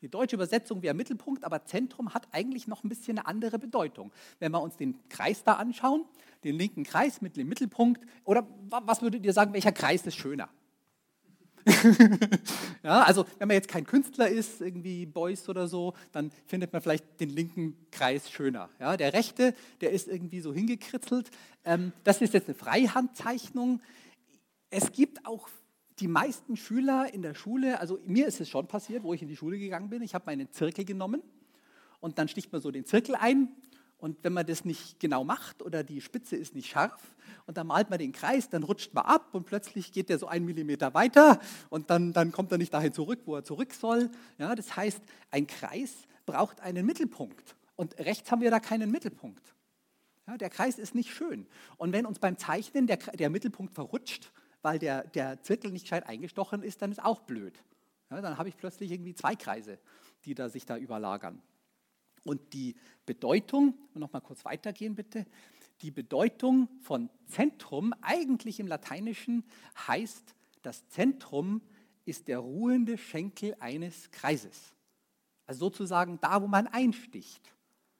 Die 0.00 0.08
deutsche 0.08 0.34
Übersetzung 0.34 0.82
wäre 0.82 0.94
Mittelpunkt, 0.94 1.44
aber 1.44 1.64
Zentrum 1.66 2.12
hat 2.14 2.26
eigentlich 2.32 2.66
noch 2.66 2.82
ein 2.82 2.88
bisschen 2.88 3.16
eine 3.18 3.28
andere 3.28 3.60
Bedeutung. 3.60 4.10
Wenn 4.40 4.50
wir 4.50 4.60
uns 4.60 4.76
den 4.76 5.08
Kreis 5.08 5.44
da 5.44 5.52
anschauen, 5.52 6.04
den 6.42 6.56
linken 6.56 6.82
Kreis 6.82 7.20
mit 7.20 7.36
dem 7.36 7.48
Mittelpunkt, 7.48 8.04
oder 8.24 8.44
was 8.68 9.02
würdet 9.02 9.24
ihr 9.24 9.32
sagen, 9.32 9.52
welcher 9.52 9.70
Kreis 9.70 10.04
ist 10.04 10.16
schöner? 10.16 10.50
ja, 12.82 13.02
also 13.02 13.24
wenn 13.38 13.48
man 13.48 13.54
jetzt 13.56 13.68
kein 13.68 13.86
Künstler 13.86 14.28
ist, 14.28 14.60
irgendwie 14.60 15.06
Beuys 15.06 15.48
oder 15.48 15.66
so, 15.66 15.94
dann 16.12 16.30
findet 16.46 16.72
man 16.72 16.82
vielleicht 16.82 17.20
den 17.20 17.30
linken 17.30 17.76
Kreis 17.90 18.30
schöner. 18.30 18.68
Ja, 18.78 18.96
der 18.96 19.12
rechte, 19.12 19.54
der 19.80 19.92
ist 19.92 20.08
irgendwie 20.08 20.40
so 20.40 20.52
hingekritzelt. 20.52 21.30
Ähm, 21.64 21.92
das 22.04 22.20
ist 22.20 22.34
jetzt 22.34 22.48
eine 22.48 22.54
Freihandzeichnung. 22.54 23.80
Es 24.70 24.92
gibt 24.92 25.24
auch 25.26 25.48
die 26.00 26.08
meisten 26.08 26.56
Schüler 26.56 27.12
in 27.12 27.22
der 27.22 27.34
Schule, 27.34 27.80
also 27.80 27.98
mir 28.04 28.26
ist 28.26 28.40
es 28.40 28.48
schon 28.48 28.66
passiert, 28.66 29.04
wo 29.04 29.14
ich 29.14 29.22
in 29.22 29.28
die 29.28 29.36
Schule 29.36 29.58
gegangen 29.58 29.88
bin, 29.88 30.02
ich 30.02 30.14
habe 30.14 30.26
meinen 30.26 30.50
Zirkel 30.50 30.84
genommen 30.84 31.22
und 32.00 32.18
dann 32.18 32.28
sticht 32.28 32.52
man 32.52 32.60
so 32.60 32.70
den 32.70 32.84
Zirkel 32.84 33.14
ein 33.14 33.48
und 34.04 34.22
wenn 34.22 34.34
man 34.34 34.44
das 34.44 34.66
nicht 34.66 35.00
genau 35.00 35.24
macht 35.24 35.62
oder 35.62 35.82
die 35.82 36.02
Spitze 36.02 36.36
ist 36.36 36.54
nicht 36.54 36.68
scharf 36.68 37.16
und 37.46 37.56
dann 37.56 37.66
malt 37.66 37.88
man 37.88 37.98
den 37.98 38.12
Kreis, 38.12 38.50
dann 38.50 38.62
rutscht 38.62 38.92
man 38.92 39.06
ab 39.06 39.30
und 39.32 39.46
plötzlich 39.46 39.92
geht 39.92 40.10
der 40.10 40.18
so 40.18 40.26
einen 40.26 40.44
Millimeter 40.44 40.92
weiter 40.92 41.40
und 41.70 41.88
dann, 41.88 42.12
dann 42.12 42.30
kommt 42.30 42.52
er 42.52 42.58
nicht 42.58 42.74
dahin 42.74 42.92
zurück, 42.92 43.20
wo 43.24 43.34
er 43.34 43.44
zurück 43.44 43.72
soll. 43.72 44.10
Ja, 44.36 44.54
das 44.54 44.76
heißt, 44.76 45.00
ein 45.30 45.46
Kreis 45.46 45.90
braucht 46.26 46.60
einen 46.60 46.84
Mittelpunkt 46.84 47.56
und 47.76 47.98
rechts 47.98 48.30
haben 48.30 48.42
wir 48.42 48.50
da 48.50 48.60
keinen 48.60 48.90
Mittelpunkt. 48.90 49.54
Ja, 50.26 50.36
der 50.36 50.50
Kreis 50.50 50.78
ist 50.78 50.94
nicht 50.94 51.10
schön. 51.10 51.46
Und 51.78 51.94
wenn 51.94 52.04
uns 52.04 52.18
beim 52.18 52.36
Zeichnen 52.36 52.86
der, 52.86 52.98
der 52.98 53.30
Mittelpunkt 53.30 53.72
verrutscht, 53.72 54.32
weil 54.60 54.78
der, 54.78 55.04
der 55.04 55.40
Zirkel 55.40 55.72
nicht 55.72 55.84
gescheit 55.84 56.06
eingestochen 56.06 56.62
ist, 56.62 56.82
dann 56.82 56.92
ist 56.92 57.02
auch 57.02 57.20
blöd. 57.20 57.58
Ja, 58.10 58.20
dann 58.20 58.36
habe 58.36 58.50
ich 58.50 58.56
plötzlich 58.58 58.90
irgendwie 58.90 59.14
zwei 59.14 59.34
Kreise, 59.34 59.78
die 60.26 60.34
da 60.34 60.50
sich 60.50 60.66
da 60.66 60.76
überlagern. 60.76 61.40
Und 62.24 62.52
die 62.52 62.74
Bedeutung, 63.06 63.74
noch 63.94 64.12
mal 64.12 64.20
kurz 64.20 64.44
weitergehen 64.44 64.94
bitte, 64.94 65.26
die 65.82 65.90
Bedeutung 65.90 66.68
von 66.80 67.10
Zentrum 67.26 67.92
eigentlich 68.00 68.58
im 68.58 68.66
Lateinischen 68.66 69.44
heißt, 69.86 70.34
das 70.62 70.88
Zentrum 70.88 71.60
ist 72.06 72.28
der 72.28 72.38
ruhende 72.38 72.96
Schenkel 72.98 73.54
eines 73.60 74.10
Kreises. 74.10 74.74
Also 75.46 75.66
sozusagen 75.66 76.18
da, 76.20 76.40
wo 76.42 76.46
man 76.46 76.66
einsticht. 76.66 77.54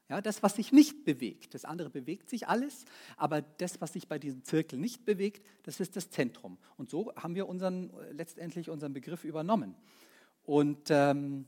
Ja, 0.08 0.20
das, 0.20 0.42
was 0.42 0.56
sich 0.56 0.70
nicht 0.70 1.04
bewegt. 1.04 1.54
Das 1.54 1.64
andere 1.64 1.88
bewegt 1.88 2.28
sich 2.28 2.46
alles, 2.46 2.84
aber 3.16 3.40
das, 3.40 3.80
was 3.80 3.94
sich 3.94 4.06
bei 4.06 4.18
diesem 4.18 4.44
Zirkel 4.44 4.78
nicht 4.78 5.04
bewegt, 5.04 5.46
das 5.62 5.80
ist 5.80 5.96
das 5.96 6.10
Zentrum. 6.10 6.58
Und 6.76 6.90
so 6.90 7.14
haben 7.16 7.34
wir 7.34 7.48
unseren, 7.48 7.90
letztendlich 8.12 8.68
unseren 8.68 8.92
Begriff 8.92 9.24
übernommen. 9.24 9.74
Und 10.44 10.90
ähm, 10.90 11.46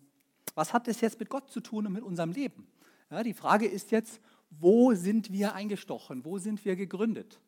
was 0.55 0.73
hat 0.73 0.89
das 0.89 1.01
jetzt 1.01 1.19
mit 1.19 1.29
Gott 1.29 1.51
zu 1.51 1.61
tun 1.61 1.87
und 1.87 1.93
mit 1.93 2.03
unserem 2.03 2.33
Leben? 2.33 2.67
Ja, 3.11 3.23
die 3.23 3.35
Frage 3.35 3.67
ist 3.67 3.91
jetzt, 3.91 4.21
wo 4.51 4.95
sind 4.95 5.33
wir 5.33 5.55
eingestochen? 5.55 6.25
Wo 6.25 6.39
sind 6.39 6.65
wir 6.65 6.77
gegründet? 6.77 7.41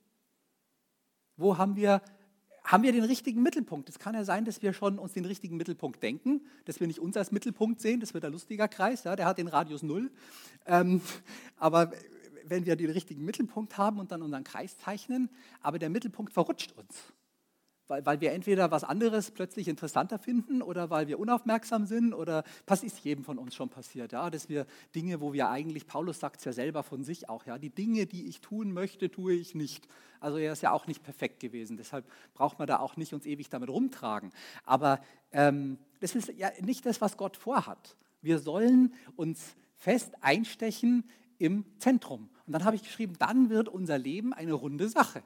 Wo 1.37 1.56
haben 1.56 1.76
wir 1.76 2.02
haben 2.64 2.82
wir 2.82 2.92
den 2.92 3.04
richtigen 3.04 3.42
Mittelpunkt. 3.42 3.88
Es 3.88 3.98
kann 3.98 4.14
ja 4.14 4.24
sein, 4.24 4.44
dass 4.44 4.61
wir 4.61 4.74
schon 4.74 4.98
uns 4.98 5.14
den 5.14 5.24
richtigen 5.24 5.56
Mittelpunkt 5.56 6.02
denken, 6.02 6.42
dass 6.66 6.80
wir 6.80 6.87
nicht 6.87 6.98
uns 6.98 7.16
als 7.16 7.32
Mittelpunkt 7.32 7.80
sehen, 7.80 7.98
das 7.98 8.12
wird 8.12 8.26
ein 8.26 8.32
lustiger 8.32 8.68
Kreis, 8.68 9.04
ja, 9.04 9.16
der 9.16 9.24
hat 9.24 9.38
den 9.38 9.48
Radius 9.48 9.82
null. 9.82 10.11
Ähm, 10.66 11.00
aber 11.56 11.92
wenn 12.44 12.66
wir 12.66 12.76
den 12.76 12.90
richtigen 12.90 13.24
Mittelpunkt 13.24 13.78
haben 13.78 13.98
und 13.98 14.12
dann 14.12 14.20
unseren 14.20 14.44
Kreis 14.44 14.76
zeichnen, 14.76 15.30
aber 15.62 15.78
der 15.78 15.88
Mittelpunkt 15.88 16.34
verrutscht 16.34 16.72
uns 16.72 16.94
weil, 17.88 18.05
weil 18.07 18.20
wir 18.20 18.33
entweder 18.33 18.70
was 18.70 18.85
anderes 18.85 19.31
plötzlich 19.31 19.66
interessanter 19.66 20.18
finden 20.18 20.62
oder 20.62 20.90
weil 20.90 21.09
wir 21.09 21.18
unaufmerksam 21.18 21.87
sind 21.87 22.14
oder 22.14 22.44
das 22.66 22.83
ist 22.83 23.01
jedem 23.01 23.24
von 23.24 23.38
uns 23.38 23.55
schon 23.55 23.68
passiert, 23.68 24.12
ja, 24.12 24.31
dass 24.31 24.48
wir 24.48 24.66
Dinge, 24.94 25.20
wo 25.20 25.33
wir 25.33 25.51
eigentlich, 25.51 25.87
Paulus 25.87 26.20
sagt 26.20 26.38
es 26.38 26.44
ja 26.44 26.53
selber 26.53 26.83
von 26.83 27.03
sich 27.03 27.29
auch, 27.29 27.46
ja, 27.46 27.59
die 27.59 27.70
Dinge, 27.70 28.07
die 28.07 28.29
ich 28.29 28.40
tun 28.40 28.72
möchte, 28.72 29.11
tue 29.11 29.35
ich 29.35 29.55
nicht. 29.55 29.88
Also 30.20 30.38
er 30.38 30.53
ist 30.53 30.62
ja 30.62 30.72
auch 30.72 30.87
nicht 30.87 31.03
perfekt 31.03 31.40
gewesen, 31.40 31.77
deshalb 31.77 32.05
braucht 32.35 32.59
man 32.59 32.68
da 32.68 32.79
auch 32.79 32.96
nicht 32.96 33.14
uns 33.14 33.27
ewig 33.27 33.48
damit 33.48 33.70
rumtragen. 33.70 34.33
Aber 34.64 35.01
ähm, 35.33 35.79
das 36.01 36.14
ist 36.14 36.33
ja 36.37 36.51
nicht 36.61 36.87
das, 36.87 37.01
was 37.01 37.16
Gott 37.16 37.37
vorhat. 37.37 37.96
Wir 38.20 38.38
sollen 38.38 38.94
uns 39.16 39.57
fest 39.77 40.12
einstechen 40.20 41.05
im 41.38 41.64
Zentrum. 41.79 42.29
Und 42.46 42.53
dann 42.53 42.64
habe 42.64 42.77
ich 42.77 42.83
geschrieben, 42.83 43.14
dann 43.18 43.48
wird 43.48 43.68
unser 43.68 43.96
Leben 43.96 44.33
eine 44.33 44.55
runde 44.55 44.88
Sache. 44.88 45.22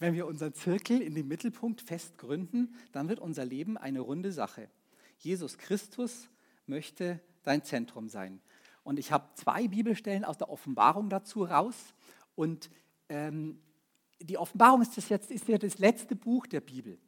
Wenn 0.00 0.14
wir 0.14 0.26
unseren 0.26 0.54
Zirkel 0.54 1.02
in 1.02 1.14
den 1.14 1.28
Mittelpunkt 1.28 1.82
fest 1.82 2.16
gründen, 2.16 2.74
dann 2.90 3.08
wird 3.08 3.20
unser 3.20 3.44
Leben 3.44 3.76
eine 3.76 4.00
runde 4.00 4.32
Sache. 4.32 4.68
Jesus 5.18 5.58
Christus 5.58 6.28
möchte 6.66 7.20
dein 7.42 7.62
Zentrum 7.62 8.08
sein. 8.08 8.40
Und 8.82 8.98
ich 8.98 9.12
habe 9.12 9.28
zwei 9.34 9.68
Bibelstellen 9.68 10.24
aus 10.24 10.38
der 10.38 10.48
Offenbarung 10.48 11.10
dazu 11.10 11.44
raus. 11.44 11.76
Und 12.34 12.70
ähm, 13.10 13.60
die 14.20 14.38
Offenbarung 14.38 14.80
ist, 14.80 14.96
das 14.96 15.10
jetzt, 15.10 15.30
ist 15.30 15.46
ja 15.48 15.58
das 15.58 15.78
letzte 15.78 16.16
Buch 16.16 16.46
der 16.46 16.62
Bibel. 16.62 16.98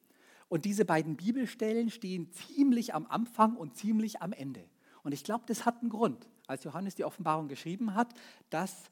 Und 0.49 0.67
diese 0.67 0.85
beiden 0.85 1.17
Bibelstellen 1.17 1.91
stehen 1.91 2.31
ziemlich 2.33 2.95
am 2.95 3.07
Anfang 3.07 3.57
und 3.57 3.75
ziemlich 3.75 4.21
am 4.21 4.35
Ende. 4.35 4.69
Und 5.03 5.13
ich 5.13 5.25
glaube, 5.25 5.45
das 5.47 5.65
hat 5.65 5.81
einen 5.81 5.89
Grund, 5.89 6.29
als 6.47 6.65
Johannes 6.65 6.95
die 6.95 7.05
Offenbarung 7.05 7.49
geschrieben 7.49 7.95
hat, 7.95 8.13
dass, 8.51 8.91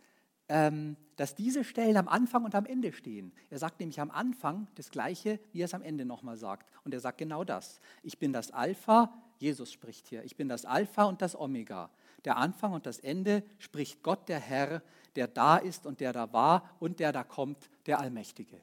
dass 1.16 1.34
diese 1.36 1.62
Stellen 1.62 1.96
am 1.96 2.08
Anfang 2.08 2.44
und 2.44 2.54
am 2.54 2.66
Ende 2.66 2.92
stehen. 2.92 3.32
Er 3.50 3.58
sagt 3.58 3.78
nämlich 3.78 4.00
am 4.00 4.10
Anfang 4.10 4.66
das 4.74 4.90
Gleiche, 4.90 5.38
wie 5.52 5.60
er 5.60 5.66
es 5.66 5.74
am 5.74 5.82
Ende 5.82 6.04
nochmal 6.04 6.36
sagt. 6.36 6.68
Und 6.84 6.92
er 6.92 7.00
sagt 7.00 7.18
genau 7.18 7.44
das. 7.44 7.80
Ich 8.02 8.18
bin 8.18 8.32
das 8.32 8.50
Alpha, 8.50 9.12
Jesus 9.38 9.72
spricht 9.72 10.08
hier, 10.08 10.24
ich 10.24 10.36
bin 10.36 10.48
das 10.48 10.64
Alpha 10.64 11.04
und 11.04 11.22
das 11.22 11.38
Omega. 11.38 11.90
Der 12.24 12.36
Anfang 12.36 12.72
und 12.72 12.84
das 12.84 12.98
Ende 12.98 13.44
spricht 13.58 14.02
Gott, 14.02 14.28
der 14.28 14.40
Herr, 14.40 14.82
der 15.14 15.28
da 15.28 15.56
ist 15.56 15.86
und 15.86 16.00
der 16.00 16.12
da 16.12 16.32
war 16.32 16.68
und 16.80 17.00
der 17.00 17.12
da 17.12 17.22
kommt, 17.22 17.70
der 17.86 18.00
Allmächtige. 18.00 18.60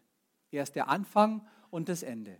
Er 0.52 0.64
ist 0.64 0.76
der 0.76 0.90
Anfang 0.90 1.46
und 1.70 1.90
das 1.90 2.04
Ende. 2.04 2.38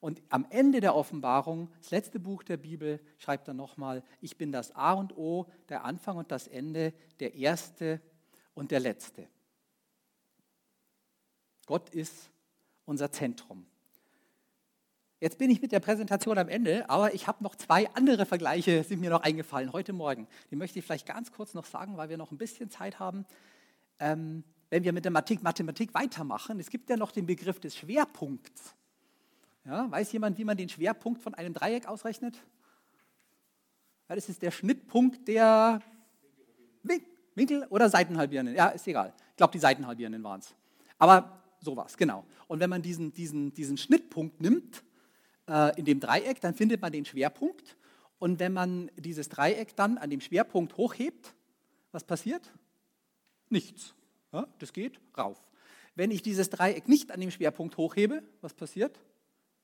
Und 0.00 0.22
am 0.28 0.46
Ende 0.50 0.80
der 0.80 0.94
Offenbarung, 0.94 1.70
das 1.78 1.90
letzte 1.90 2.20
Buch 2.20 2.42
der 2.42 2.58
Bibel, 2.58 3.00
schreibt 3.18 3.48
er 3.48 3.54
nochmal, 3.54 4.02
ich 4.20 4.36
bin 4.36 4.52
das 4.52 4.74
A 4.76 4.92
und 4.92 5.16
O, 5.16 5.46
der 5.68 5.84
Anfang 5.84 6.16
und 6.16 6.30
das 6.30 6.46
Ende, 6.46 6.92
der 7.18 7.34
Erste 7.34 8.00
und 8.56 8.72
der 8.72 8.80
Letzte. 8.80 9.28
Gott 11.66 11.90
ist 11.90 12.30
unser 12.86 13.12
Zentrum. 13.12 13.66
Jetzt 15.20 15.38
bin 15.38 15.50
ich 15.50 15.62
mit 15.62 15.72
der 15.72 15.80
Präsentation 15.80 16.36
am 16.36 16.48
Ende, 16.48 16.88
aber 16.90 17.14
ich 17.14 17.26
habe 17.26 17.42
noch 17.42 17.54
zwei 17.54 17.88
andere 17.94 18.26
Vergleiche, 18.26 18.82
sind 18.84 19.00
mir 19.00 19.10
noch 19.10 19.22
eingefallen 19.22 19.72
heute 19.72 19.92
Morgen. 19.92 20.26
Die 20.50 20.56
möchte 20.56 20.78
ich 20.78 20.84
vielleicht 20.84 21.06
ganz 21.06 21.32
kurz 21.32 21.54
noch 21.54 21.64
sagen, 21.64 21.96
weil 21.96 22.08
wir 22.08 22.16
noch 22.16 22.32
ein 22.32 22.38
bisschen 22.38 22.70
Zeit 22.70 22.98
haben. 22.98 23.24
Ähm, 23.98 24.44
wenn 24.68 24.84
wir 24.84 24.92
mit 24.92 25.04
der 25.04 25.12
Mathematik, 25.12 25.42
Mathematik 25.42 25.94
weitermachen, 25.94 26.60
es 26.60 26.70
gibt 26.70 26.90
ja 26.90 26.96
noch 26.96 27.12
den 27.12 27.26
Begriff 27.26 27.60
des 27.60 27.76
Schwerpunkts. 27.76 28.74
Ja, 29.64 29.90
weiß 29.90 30.12
jemand, 30.12 30.38
wie 30.38 30.44
man 30.44 30.56
den 30.56 30.68
Schwerpunkt 30.68 31.22
von 31.22 31.34
einem 31.34 31.54
Dreieck 31.54 31.88
ausrechnet? 31.88 32.36
Ja, 34.08 34.14
das 34.14 34.28
ist 34.28 34.42
der 34.42 34.50
Schnittpunkt 34.50 35.26
der 35.26 35.80
Winkel 36.82 37.15
oder 37.68 37.88
Seitenhalbierenden. 37.88 38.54
Ja, 38.54 38.68
ist 38.68 38.86
egal. 38.86 39.12
Ich 39.30 39.36
glaube, 39.36 39.52
die 39.52 39.58
Seitenhalbierenden 39.58 40.22
waren 40.22 40.40
es. 40.40 40.54
Aber 40.98 41.42
sowas, 41.60 41.96
genau. 41.96 42.24
Und 42.48 42.60
wenn 42.60 42.70
man 42.70 42.82
diesen, 42.82 43.12
diesen, 43.12 43.52
diesen 43.52 43.76
Schnittpunkt 43.76 44.40
nimmt 44.40 44.82
äh, 45.48 45.78
in 45.78 45.84
dem 45.84 46.00
Dreieck, 46.00 46.40
dann 46.40 46.54
findet 46.54 46.80
man 46.80 46.92
den 46.92 47.04
Schwerpunkt. 47.04 47.76
Und 48.18 48.38
wenn 48.38 48.52
man 48.52 48.90
dieses 48.96 49.28
Dreieck 49.28 49.76
dann 49.76 49.98
an 49.98 50.10
dem 50.10 50.20
Schwerpunkt 50.20 50.76
hochhebt, 50.76 51.34
was 51.92 52.04
passiert? 52.04 52.50
Nichts. 53.48 53.94
Ja, 54.32 54.46
das 54.58 54.72
geht 54.72 54.98
rauf. 55.16 55.40
Wenn 55.94 56.10
ich 56.10 56.22
dieses 56.22 56.50
Dreieck 56.50 56.88
nicht 56.88 57.10
an 57.10 57.20
dem 57.20 57.30
Schwerpunkt 57.30 57.76
hochhebe, 57.76 58.22
was 58.40 58.54
passiert? 58.54 58.98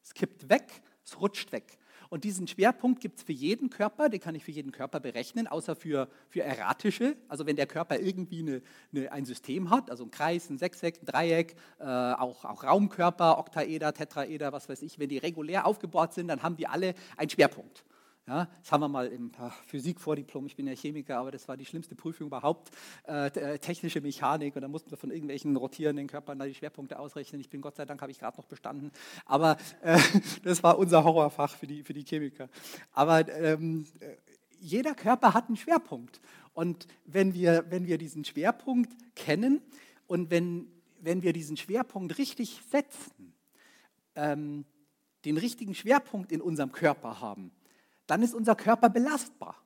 Es 0.02 0.14
kippt 0.14 0.48
weg, 0.48 0.82
es 1.04 1.20
rutscht 1.20 1.52
weg. 1.52 1.78
Und 2.12 2.24
diesen 2.24 2.46
Schwerpunkt 2.46 3.00
gibt 3.00 3.20
es 3.20 3.22
für 3.22 3.32
jeden 3.32 3.70
Körper, 3.70 4.10
den 4.10 4.20
kann 4.20 4.34
ich 4.34 4.44
für 4.44 4.50
jeden 4.50 4.70
Körper 4.70 5.00
berechnen, 5.00 5.46
außer 5.46 5.74
für, 5.74 6.10
für 6.28 6.42
erratische. 6.42 7.16
Also 7.26 7.46
wenn 7.46 7.56
der 7.56 7.66
Körper 7.66 7.98
irgendwie 7.98 8.40
eine, 8.40 8.62
eine, 8.94 9.10
ein 9.12 9.24
System 9.24 9.70
hat, 9.70 9.90
also 9.90 10.04
ein 10.04 10.10
Kreis, 10.10 10.50
ein 10.50 10.58
Sechseck, 10.58 11.00
ein 11.00 11.06
Dreieck, 11.06 11.56
äh, 11.78 11.84
auch, 11.84 12.44
auch 12.44 12.64
Raumkörper, 12.64 13.38
Oktaeder, 13.38 13.94
Tetraeder, 13.94 14.52
was 14.52 14.68
weiß 14.68 14.82
ich, 14.82 14.98
wenn 14.98 15.08
die 15.08 15.16
regulär 15.16 15.66
aufgebaut 15.66 16.12
sind, 16.12 16.28
dann 16.28 16.42
haben 16.42 16.56
die 16.56 16.66
alle 16.66 16.92
einen 17.16 17.30
Schwerpunkt. 17.30 17.82
Ja, 18.28 18.48
das 18.60 18.70
haben 18.70 18.82
wir 18.82 18.88
mal 18.88 19.08
im 19.08 19.32
Physik 19.66 20.00
Vordiplom, 20.00 20.46
ich 20.46 20.54
bin 20.54 20.68
ja 20.68 20.74
Chemiker, 20.74 21.18
aber 21.18 21.32
das 21.32 21.48
war 21.48 21.56
die 21.56 21.66
schlimmste 21.66 21.96
Prüfung 21.96 22.28
überhaupt, 22.28 22.70
äh, 23.08 23.26
äh, 23.26 23.58
technische 23.58 24.00
Mechanik 24.00 24.54
und 24.54 24.62
da 24.62 24.68
mussten 24.68 24.92
wir 24.92 24.96
von 24.96 25.10
irgendwelchen 25.10 25.56
rotierenden 25.56 26.06
Körpern 26.06 26.38
da 26.38 26.44
die 26.44 26.54
Schwerpunkte 26.54 27.00
ausrechnen. 27.00 27.40
Ich 27.40 27.50
bin 27.50 27.60
Gott 27.60 27.74
sei 27.74 27.84
Dank, 27.84 28.00
habe 28.00 28.12
ich 28.12 28.20
gerade 28.20 28.36
noch 28.36 28.46
bestanden, 28.46 28.92
aber 29.26 29.56
äh, 29.80 29.98
das 30.44 30.62
war 30.62 30.78
unser 30.78 31.02
Horrorfach 31.02 31.56
für 31.56 31.66
die, 31.66 31.82
für 31.82 31.94
die 31.94 32.04
Chemiker. 32.04 32.48
Aber 32.92 33.28
ähm, 33.28 33.86
äh, 33.98 34.14
jeder 34.60 34.94
Körper 34.94 35.34
hat 35.34 35.48
einen 35.48 35.56
Schwerpunkt 35.56 36.20
und 36.54 36.86
wenn 37.04 37.34
wir, 37.34 37.64
wenn 37.70 37.88
wir 37.88 37.98
diesen 37.98 38.24
Schwerpunkt 38.24 38.92
kennen 39.16 39.60
und 40.06 40.30
wenn, 40.30 40.68
wenn 41.00 41.24
wir 41.24 41.32
diesen 41.32 41.56
Schwerpunkt 41.56 42.18
richtig 42.18 42.60
setzen, 42.70 43.34
ähm, 44.14 44.64
den 45.24 45.38
richtigen 45.38 45.74
Schwerpunkt 45.74 46.30
in 46.30 46.40
unserem 46.40 46.70
Körper 46.70 47.20
haben, 47.20 47.50
dann 48.12 48.22
ist 48.22 48.34
unser 48.34 48.54
Körper 48.54 48.90
belastbar. 48.90 49.56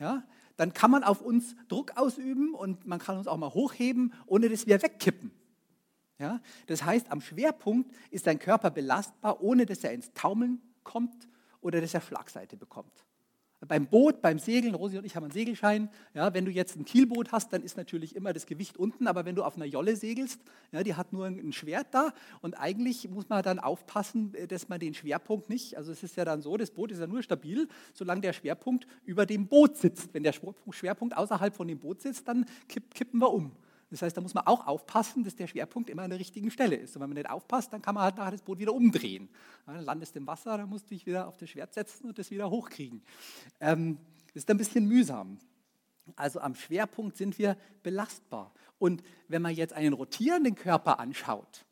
Ja? 0.00 0.24
Dann 0.56 0.72
kann 0.72 0.90
man 0.90 1.04
auf 1.04 1.20
uns 1.20 1.54
Druck 1.68 1.96
ausüben 1.96 2.52
und 2.52 2.84
man 2.84 2.98
kann 2.98 3.16
uns 3.16 3.28
auch 3.28 3.36
mal 3.36 3.54
hochheben, 3.54 4.12
ohne 4.26 4.48
dass 4.48 4.66
wir 4.66 4.82
wegkippen. 4.82 5.30
Ja? 6.18 6.40
Das 6.66 6.82
heißt, 6.82 7.12
am 7.12 7.20
Schwerpunkt 7.20 7.94
ist 8.10 8.26
dein 8.26 8.40
Körper 8.40 8.72
belastbar, 8.72 9.40
ohne 9.40 9.66
dass 9.66 9.84
er 9.84 9.92
ins 9.92 10.12
Taumeln 10.14 10.60
kommt 10.82 11.28
oder 11.60 11.80
dass 11.80 11.94
er 11.94 12.00
Schlagseite 12.00 12.56
bekommt. 12.56 13.04
Beim 13.60 13.86
Boot, 13.86 14.20
beim 14.20 14.38
Segeln, 14.38 14.74
Rosi 14.74 14.98
und 14.98 15.04
ich 15.06 15.16
haben 15.16 15.24
einen 15.24 15.32
Segelschein. 15.32 15.88
Ja, 16.12 16.34
wenn 16.34 16.44
du 16.44 16.50
jetzt 16.50 16.76
ein 16.76 16.84
Kielboot 16.84 17.32
hast, 17.32 17.52
dann 17.52 17.62
ist 17.62 17.76
natürlich 17.76 18.14
immer 18.14 18.32
das 18.32 18.46
Gewicht 18.46 18.76
unten, 18.76 19.06
aber 19.06 19.24
wenn 19.24 19.34
du 19.34 19.42
auf 19.42 19.56
einer 19.56 19.64
Jolle 19.64 19.96
segelst, 19.96 20.40
ja, 20.72 20.82
die 20.82 20.94
hat 20.94 21.12
nur 21.12 21.26
ein 21.26 21.52
Schwert 21.52 21.86
da 21.92 22.12
und 22.42 22.54
eigentlich 22.54 23.08
muss 23.08 23.28
man 23.28 23.42
dann 23.42 23.58
aufpassen, 23.58 24.34
äh, 24.34 24.46
dass 24.46 24.68
man 24.68 24.80
den 24.80 24.92
Schwerpunkt 24.92 25.48
nicht, 25.48 25.78
also 25.78 25.92
es 25.92 26.02
ist 26.02 26.16
ja 26.16 26.24
dann 26.24 26.42
so, 26.42 26.56
das 26.56 26.70
Boot 26.70 26.92
ist 26.92 26.98
ja 26.98 27.06
nur 27.06 27.22
stabil, 27.22 27.68
solange 27.94 28.20
der 28.20 28.32
Schwerpunkt 28.32 28.86
über 29.04 29.24
dem 29.24 29.46
Boot 29.46 29.76
sitzt. 29.76 30.12
Wenn 30.12 30.22
der 30.22 30.34
Schwerpunkt 30.70 31.16
außerhalb 31.16 31.54
von 31.54 31.66
dem 31.66 31.78
Boot 31.78 32.02
sitzt, 32.02 32.28
dann 32.28 32.44
kippen 32.68 33.20
wir 33.20 33.32
um. 33.32 33.52
Das 33.94 34.02
heißt, 34.02 34.16
da 34.16 34.20
muss 34.20 34.34
man 34.34 34.44
auch 34.48 34.66
aufpassen, 34.66 35.22
dass 35.22 35.36
der 35.36 35.46
Schwerpunkt 35.46 35.88
immer 35.88 36.02
an 36.02 36.10
der 36.10 36.18
richtigen 36.18 36.50
Stelle 36.50 36.74
ist. 36.74 36.96
Und 36.96 37.02
wenn 37.02 37.10
man 37.10 37.16
nicht 37.16 37.30
aufpasst, 37.30 37.72
dann 37.72 37.80
kann 37.80 37.94
man 37.94 38.02
halt 38.02 38.16
nachher 38.16 38.32
das 38.32 38.42
Boot 38.42 38.58
wieder 38.58 38.74
umdrehen. 38.74 39.28
dann 39.66 39.84
landest 39.84 40.16
du 40.16 40.18
im 40.18 40.26
Wasser, 40.26 40.58
dann 40.58 40.68
musst 40.68 40.86
du 40.86 40.96
dich 40.96 41.06
wieder 41.06 41.28
auf 41.28 41.36
das 41.36 41.48
Schwert 41.48 41.72
setzen 41.72 42.08
und 42.08 42.18
das 42.18 42.32
wieder 42.32 42.50
hochkriegen. 42.50 43.02
Ähm, 43.60 43.98
das 44.32 44.42
ist 44.42 44.50
ein 44.50 44.56
bisschen 44.56 44.88
mühsam. 44.88 45.38
Also 46.16 46.40
am 46.40 46.56
Schwerpunkt 46.56 47.16
sind 47.16 47.38
wir 47.38 47.56
belastbar. 47.84 48.52
Und 48.80 49.00
wenn 49.28 49.42
man 49.42 49.54
jetzt 49.54 49.72
einen 49.72 49.92
rotierenden 49.92 50.56
Körper 50.56 50.98
anschaut, 50.98 51.64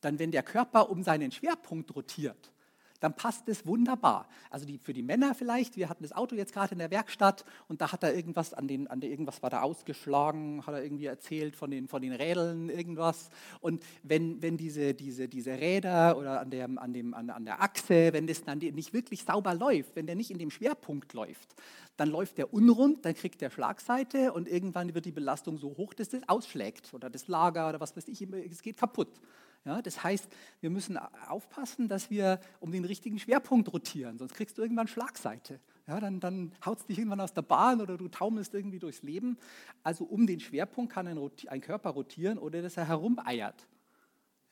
dann 0.00 0.18
wenn 0.18 0.32
der 0.32 0.42
Körper 0.42 0.90
um 0.90 1.04
seinen 1.04 1.30
Schwerpunkt 1.30 1.94
rotiert, 1.94 2.50
dann 3.00 3.14
passt 3.14 3.48
es 3.48 3.66
wunderbar. 3.66 4.28
Also 4.50 4.66
die, 4.66 4.78
für 4.78 4.92
die 4.92 5.02
Männer 5.02 5.34
vielleicht, 5.34 5.76
wir 5.76 5.88
hatten 5.88 6.02
das 6.02 6.12
Auto 6.12 6.34
jetzt 6.34 6.52
gerade 6.52 6.72
in 6.72 6.78
der 6.78 6.90
Werkstatt 6.90 7.44
und 7.68 7.80
da 7.80 7.92
hat 7.92 8.02
er 8.02 8.14
irgendwas 8.14 8.54
an 8.54 8.68
den, 8.68 8.88
an 8.88 9.00
der, 9.00 9.10
irgendwas 9.10 9.42
war 9.42 9.50
da 9.50 9.62
ausgeschlagen, 9.62 10.66
hat 10.66 10.74
er 10.74 10.82
irgendwie 10.82 11.06
erzählt 11.06 11.56
von 11.56 11.70
den, 11.70 11.88
von 11.88 12.02
den 12.02 12.12
Rädeln 12.12 12.68
irgendwas. 12.68 13.30
Und 13.60 13.84
wenn, 14.02 14.42
wenn 14.42 14.56
diese, 14.56 14.94
diese, 14.94 15.28
diese 15.28 15.52
Räder 15.52 16.16
oder 16.16 16.40
an 16.40 16.50
der, 16.50 16.68
an, 16.76 16.92
dem, 16.92 17.14
an, 17.14 17.30
an 17.30 17.44
der 17.44 17.62
Achse, 17.62 18.12
wenn 18.12 18.26
das 18.26 18.44
dann 18.44 18.58
nicht 18.58 18.92
wirklich 18.92 19.24
sauber 19.24 19.54
läuft, 19.54 19.96
wenn 19.96 20.06
der 20.06 20.16
nicht 20.16 20.30
in 20.30 20.38
dem 20.38 20.50
Schwerpunkt 20.50 21.12
läuft, 21.12 21.54
dann 21.96 22.10
läuft 22.10 22.38
der 22.38 22.54
unrund, 22.54 23.04
dann 23.04 23.14
kriegt 23.14 23.40
der 23.40 23.50
Schlagseite 23.50 24.32
und 24.32 24.48
irgendwann 24.48 24.94
wird 24.94 25.04
die 25.04 25.12
Belastung 25.12 25.58
so 25.58 25.76
hoch, 25.76 25.94
dass 25.94 26.08
das 26.08 26.28
ausschlägt 26.28 26.94
oder 26.94 27.10
das 27.10 27.26
Lager 27.26 27.68
oder 27.68 27.80
was 27.80 27.96
weiß 27.96 28.06
ich, 28.08 28.22
es 28.22 28.62
geht 28.62 28.76
kaputt. 28.76 29.20
Ja, 29.64 29.82
das 29.82 30.02
heißt, 30.02 30.28
wir 30.60 30.70
müssen 30.70 30.96
aufpassen, 30.96 31.88
dass 31.88 32.10
wir 32.10 32.40
um 32.60 32.72
den 32.72 32.84
richtigen 32.84 33.18
Schwerpunkt 33.18 33.72
rotieren, 33.72 34.18
sonst 34.18 34.34
kriegst 34.34 34.56
du 34.56 34.62
irgendwann 34.62 34.88
Schlagseite. 34.88 35.60
Ja, 35.86 36.00
dann, 36.00 36.20
dann 36.20 36.52
haut 36.64 36.80
es 36.80 36.86
dich 36.86 36.98
irgendwann 36.98 37.20
aus 37.20 37.32
der 37.32 37.42
Bahn 37.42 37.80
oder 37.80 37.96
du 37.96 38.08
taumelst 38.08 38.54
irgendwie 38.54 38.78
durchs 38.78 39.02
Leben. 39.02 39.38
Also 39.82 40.04
um 40.04 40.26
den 40.26 40.38
Schwerpunkt 40.38 40.92
kann 40.92 41.06
ein, 41.06 41.18
ein 41.48 41.60
Körper 41.60 41.90
rotieren 41.90 42.38
oder 42.38 42.60
dass 42.62 42.76
er 42.76 42.86
herumeiert. 42.86 43.66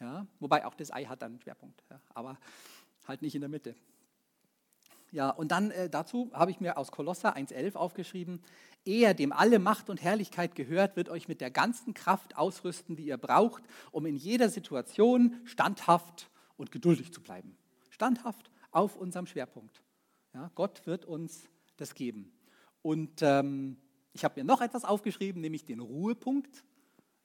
Ja, 0.01 0.27
wobei 0.41 0.67
auch 0.67 0.75
das 0.75 0.93
Ei 0.93 1.05
hat 1.05 1.23
dann 1.23 1.33
einen 1.33 1.41
Schwerpunkt, 1.41 1.83
ja, 1.91 2.01
aber 2.15 2.39
halt 3.07 3.23
nicht 3.23 3.35
in 3.35 3.41
der 3.41 3.49
Mitte. 3.49 3.75
Ja, 5.13 5.31
und 5.31 5.53
dann 5.53 5.71
äh, 5.71 5.89
dazu 5.89 6.31
habe 6.33 6.51
ich 6.51 6.61
mir 6.61 6.77
aus 6.77 6.91
Kolosser 6.91 7.37
1,11 7.37 7.77
aufgeschrieben, 7.77 8.43
er, 8.85 9.15
dem 9.15 9.33
alle 9.33 9.59
Macht 9.59 9.91
und 9.91 10.03
Herrlichkeit 10.03 10.55
gehört, 10.55 10.97
wird 10.97 11.09
euch 11.09 11.27
mit 11.27 11.41
der 11.41 11.51
ganzen 11.51 11.93
Kraft 11.93 12.37
ausrüsten, 12.37 12.95
die 12.95 13.07
ihr 13.07 13.17
braucht, 13.17 13.65
um 13.91 14.07
in 14.07 14.15
jeder 14.15 14.49
Situation 14.49 15.41
standhaft 15.45 16.31
und 16.57 16.71
geduldig 16.71 17.13
zu 17.13 17.21
bleiben. 17.21 17.57
Standhaft 17.91 18.51
auf 18.71 18.97
unserem 18.97 19.27
Schwerpunkt. 19.27 19.83
Ja, 20.35 20.51
Gott 20.55 20.87
wird 20.87 21.05
uns 21.05 21.49
das 21.77 21.95
geben. 21.95 22.33
Und 22.83 23.23
ähm, 23.23 23.77
ich 24.13 24.25
habe 24.25 24.41
mir 24.41 24.45
noch 24.45 24.61
etwas 24.61 24.85
aufgeschrieben, 24.85 25.41
nämlich 25.41 25.65
den 25.65 25.81
Ruhepunkt. 25.81 26.65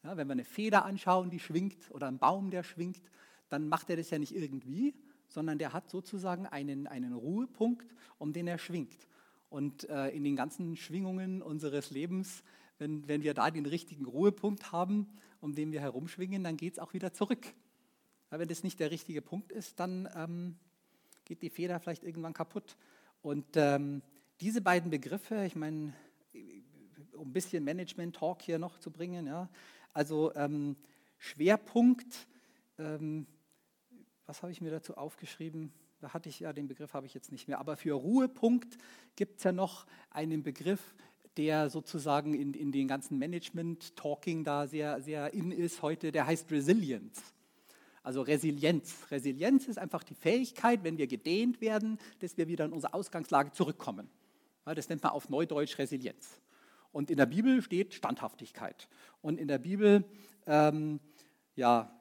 Ja, 0.04 0.18
wenn 0.18 0.28
wir 0.28 0.34
eine 0.34 0.44
Feder 0.44 0.86
anschauen, 0.86 1.30
die 1.30 1.40
schwingt, 1.40 1.92
oder 1.92 2.08
einen 2.08 2.18
Baum, 2.18 2.50
der 2.50 2.64
schwingt, 2.64 3.02
dann 3.50 3.68
macht 3.68 3.90
er 3.90 3.98
das 3.98 4.10
ja 4.10 4.18
nicht 4.18 4.34
irgendwie, 4.34 4.96
sondern 5.32 5.58
der 5.58 5.74
hat 5.74 5.90
sozusagen 5.90 6.46
einen, 6.46 6.88
einen 6.88 7.14
Ruhepunkt, 7.14 7.96
um 8.18 8.34
den 8.34 8.48
er 8.48 8.58
schwingt. 8.58 9.08
Und 9.50 9.90
äh, 9.90 10.10
in 10.10 10.24
den 10.24 10.36
ganzen 10.36 10.76
Schwingungen 10.76 11.42
unseres 11.42 11.90
Lebens, 11.90 12.44
wenn, 12.78 13.08
wenn 13.08 13.24
wir 13.24 13.34
da 13.34 13.50
den 13.52 13.66
richtigen 13.66 14.06
Ruhepunkt 14.06 14.72
haben, 14.72 15.08
um 15.40 15.56
den 15.56 15.72
wir 15.72 15.82
herumschwingen, 15.82 16.44
dann 16.44 16.58
geht 16.58 16.74
es 16.74 16.80
auch 16.80 16.94
wieder 16.94 17.14
zurück. 17.14 17.46
Ja, 18.32 18.40
wenn 18.40 18.48
das 18.48 18.64
nicht 18.64 18.80
der 18.80 18.92
richtige 18.92 19.22
Punkt 19.22 19.52
ist, 19.52 19.80
dann 19.80 20.08
ähm, 20.16 20.56
geht 21.26 21.42
die 21.42 21.50
Feder 21.50 21.80
vielleicht 21.80 22.04
irgendwann 22.04 22.34
kaputt. 22.34 22.78
Und 23.22 23.46
ähm, 23.56 24.02
diese 24.40 24.62
beiden 24.62 24.90
Begriffe, 24.90 25.44
ich 25.46 25.56
meine, 25.56 25.94
um 27.14 27.30
ein 27.30 27.34
bisschen 27.34 27.64
Management-Talk 27.64 28.42
hier 28.42 28.58
noch 28.58 28.80
zu 28.80 28.92
bringen, 28.92 29.28
ja, 29.28 29.50
also 29.94 30.34
ähm, 30.36 30.76
Schwerpunkt, 31.18 32.28
ähm, 32.80 33.28
was 34.32 34.44
habe 34.44 34.54
ich 34.54 34.62
mir 34.62 34.72
dazu 34.72 34.96
aufgeschrieben? 34.96 35.74
Da 36.00 36.14
hatte 36.14 36.30
ich 36.30 36.40
ja 36.40 36.54
den 36.54 36.70
Begriff, 36.70 36.94
habe 36.94 37.06
ich 37.06 37.14
jetzt 37.14 37.34
nicht 37.34 37.50
mehr. 37.50 37.60
Aber 37.60 37.76
für 37.76 37.92
Ruhepunkt 37.92 38.78
gibt 39.18 39.40
es 39.40 39.44
ja 39.44 39.52
noch 39.52 39.86
einen 40.10 40.42
Begriff, 40.42 40.96
der 41.36 41.70
sozusagen 41.70 42.34
in, 42.34 42.54
in 42.54 42.72
den 42.72 42.88
ganzen 42.88 43.20
Management-Talking 43.20 44.46
da 44.46 44.68
sehr, 44.68 45.02
sehr 45.02 45.34
in 45.34 45.52
ist 45.52 45.82
heute, 45.82 46.14
der 46.14 46.28
heißt 46.28 46.50
Resilience. 46.50 47.22
Also 48.04 48.22
Resilienz. 48.22 48.96
Resilienz 49.12 49.68
ist 49.68 49.78
einfach 49.78 50.06
die 50.06 50.16
Fähigkeit, 50.16 50.86
wenn 50.86 50.98
wir 50.98 51.08
gedehnt 51.08 51.60
werden, 51.60 52.00
dass 52.20 52.38
wir 52.38 52.48
wieder 52.48 52.64
in 52.64 52.72
unsere 52.72 52.94
Ausgangslage 52.94 53.52
zurückkommen. 53.52 54.10
Das 54.64 54.88
nennt 54.88 55.04
man 55.04 55.12
auf 55.12 55.28
Neudeutsch 55.28 55.78
Resilienz. 55.78 56.40
Und 56.94 57.12
in 57.12 57.18
der 57.18 57.26
Bibel 57.26 57.62
steht 57.62 57.94
Standhaftigkeit. 57.94 58.88
Und 59.22 59.42
in 59.42 59.50
der 59.50 59.60
Bibel, 59.60 60.06
ähm, 60.48 61.02
ja, 61.58 61.94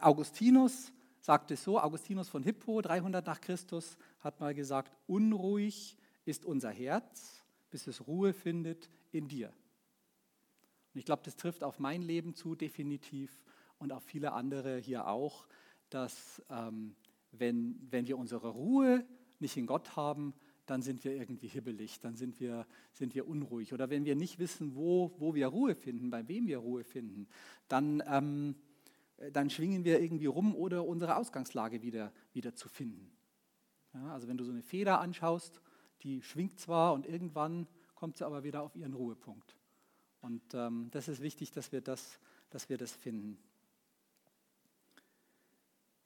Augustinus 0.00 0.92
sagt 1.24 1.50
es 1.52 1.64
so, 1.64 1.80
Augustinus 1.80 2.28
von 2.28 2.42
Hippo, 2.42 2.82
300 2.82 3.24
nach 3.24 3.40
Christus, 3.40 3.96
hat 4.20 4.40
mal 4.40 4.52
gesagt, 4.52 4.94
unruhig 5.06 5.96
ist 6.26 6.44
unser 6.44 6.70
Herz, 6.70 7.42
bis 7.70 7.86
es 7.86 8.06
Ruhe 8.06 8.34
findet 8.34 8.90
in 9.10 9.26
dir. 9.26 9.48
Und 10.92 10.98
ich 10.98 11.06
glaube, 11.06 11.22
das 11.24 11.36
trifft 11.36 11.64
auf 11.64 11.78
mein 11.78 12.02
Leben 12.02 12.34
zu, 12.34 12.54
definitiv, 12.54 13.42
und 13.78 13.90
auf 13.90 14.02
viele 14.04 14.34
andere 14.34 14.76
hier 14.76 15.08
auch, 15.08 15.46
dass 15.88 16.42
ähm, 16.50 16.94
wenn, 17.32 17.74
wenn 17.90 18.06
wir 18.06 18.18
unsere 18.18 18.48
Ruhe 18.48 19.06
nicht 19.38 19.56
in 19.56 19.66
Gott 19.66 19.96
haben, 19.96 20.34
dann 20.66 20.82
sind 20.82 21.04
wir 21.04 21.12
irgendwie 21.12 21.48
hibbelig, 21.48 22.00
dann 22.00 22.16
sind 22.16 22.38
wir, 22.38 22.66
sind 22.92 23.14
wir 23.14 23.26
unruhig. 23.26 23.72
Oder 23.72 23.88
wenn 23.88 24.04
wir 24.04 24.14
nicht 24.14 24.38
wissen, 24.38 24.74
wo, 24.74 25.14
wo 25.16 25.34
wir 25.34 25.46
Ruhe 25.46 25.74
finden, 25.74 26.10
bei 26.10 26.28
wem 26.28 26.46
wir 26.46 26.58
Ruhe 26.58 26.84
finden, 26.84 27.28
dann, 27.68 28.02
ähm, 28.06 28.56
dann 29.32 29.50
schwingen 29.50 29.84
wir 29.84 30.00
irgendwie 30.00 30.26
rum 30.26 30.54
oder 30.54 30.86
unsere 30.86 31.16
Ausgangslage 31.16 31.82
wieder, 31.82 32.12
wieder 32.32 32.54
zu 32.54 32.68
finden. 32.68 33.10
Ja, 33.94 34.12
also 34.12 34.28
wenn 34.28 34.36
du 34.36 34.44
so 34.44 34.52
eine 34.52 34.62
Feder 34.62 35.00
anschaust, 35.00 35.60
die 36.02 36.22
schwingt 36.22 36.58
zwar 36.58 36.92
und 36.94 37.06
irgendwann 37.06 37.66
kommt 37.94 38.16
sie 38.16 38.26
aber 38.26 38.42
wieder 38.44 38.62
auf 38.62 38.76
ihren 38.76 38.94
Ruhepunkt. 38.94 39.56
Und 40.20 40.42
ähm, 40.54 40.88
das 40.90 41.08
ist 41.08 41.20
wichtig, 41.20 41.52
dass 41.52 41.70
wir 41.70 41.80
das, 41.80 42.18
dass 42.50 42.68
wir 42.68 42.78
das 42.78 42.92
finden. 42.92 43.38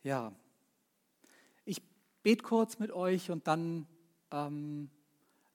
Ja, 0.03 0.33
ich 1.65 1.83
bete 2.23 2.43
kurz 2.43 2.79
mit 2.79 2.93
euch 2.93 3.31
und 3.31 3.47
dann 3.47 3.87
ähm, 4.31 4.91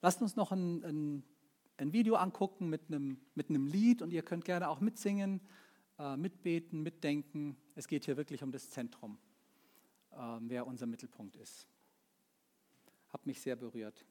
lasst 0.02 0.20
uns 0.22 0.36
noch 0.36 0.52
ein, 0.52 0.84
ein, 0.84 1.24
ein, 1.76 1.92
Video 1.92 2.16
angucken 2.16 2.68
mit 2.68 2.82
einem, 2.88 3.18
mit 3.34 3.48
einem 3.48 3.66
Lied 3.66 4.02
und 4.02 4.12
ihr 4.12 4.22
könnt 4.22 4.44
gerne 4.44 4.68
auch 4.68 4.80
mitsingen, 4.80 5.40
äh, 5.98 6.16
mitbeten, 6.16 6.82
mitdenken. 6.82 7.56
Es 7.74 7.88
geht 7.88 8.04
hier 8.04 8.16
wirklich 8.16 8.42
um 8.42 8.52
das 8.52 8.70
Zentrum, 8.70 9.18
äh, 10.12 10.16
wer 10.40 10.66
unser 10.66 10.86
Mittelpunkt 10.86 11.36
ist. 11.36 11.66
Hat 13.08 13.26
mich 13.26 13.40
sehr 13.40 13.56
berührt. 13.56 14.04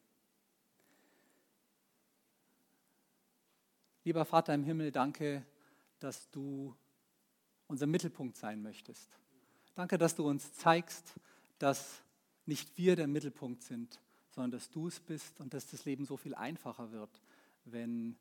Lieber 4.05 4.25
Vater 4.25 4.53
im 4.53 4.63
Himmel, 4.63 4.91
danke, 4.91 5.45
dass 5.99 6.29
du 6.29 6.75
unser 7.67 7.87
Mittelpunkt 7.87 8.35
sein 8.35 8.61
möchtest. 8.61 9.09
Danke, 9.75 9.97
dass 9.97 10.15
du 10.15 10.27
uns 10.27 10.53
zeigst, 10.53 11.15
dass 11.57 12.01
nicht 12.45 12.77
wir 12.77 12.95
der 12.95 13.07
Mittelpunkt 13.07 13.63
sind, 13.63 13.99
sondern 14.29 14.51
dass 14.51 14.69
du 14.69 14.87
es 14.87 14.99
bist 14.99 15.39
und 15.39 15.53
dass 15.53 15.67
das 15.67 15.85
Leben 15.85 16.05
so 16.05 16.17
viel 16.17 16.35
einfacher 16.35 16.91
wird, 16.91 17.21
wenn 17.65 18.17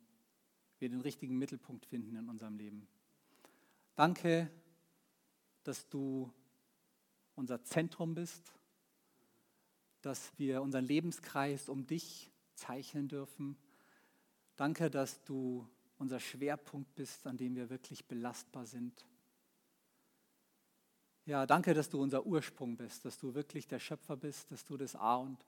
wir 0.78 0.88
den 0.88 1.00
richtigen 1.00 1.36
Mittelpunkt 1.38 1.86
finden 1.86 2.16
in 2.16 2.28
unserem 2.28 2.56
Leben. 2.56 2.86
Danke, 3.94 4.50
dass 5.64 5.88
du 5.88 6.32
unser 7.34 7.62
Zentrum 7.62 8.14
bist, 8.14 8.52
dass 10.00 10.32
wir 10.38 10.62
unseren 10.62 10.84
Lebenskreis 10.84 11.68
um 11.68 11.86
dich 11.86 12.30
zeichnen 12.54 13.08
dürfen. 13.08 13.56
Danke, 14.56 14.90
dass 14.90 15.22
du 15.24 15.68
unser 15.98 16.20
Schwerpunkt 16.20 16.94
bist, 16.94 17.26
an 17.26 17.36
dem 17.36 17.54
wir 17.54 17.70
wirklich 17.70 18.06
belastbar 18.06 18.66
sind. 18.66 19.06
Ja, 21.24 21.46
danke, 21.46 21.72
dass 21.74 21.88
du 21.88 22.02
unser 22.02 22.26
Ursprung 22.26 22.76
bist, 22.76 23.04
dass 23.04 23.18
du 23.18 23.34
wirklich 23.34 23.68
der 23.68 23.78
Schöpfer 23.78 24.16
bist, 24.16 24.50
dass 24.50 24.64
du 24.64 24.76
das 24.76 24.96
A 24.96 25.16
und 25.16 25.46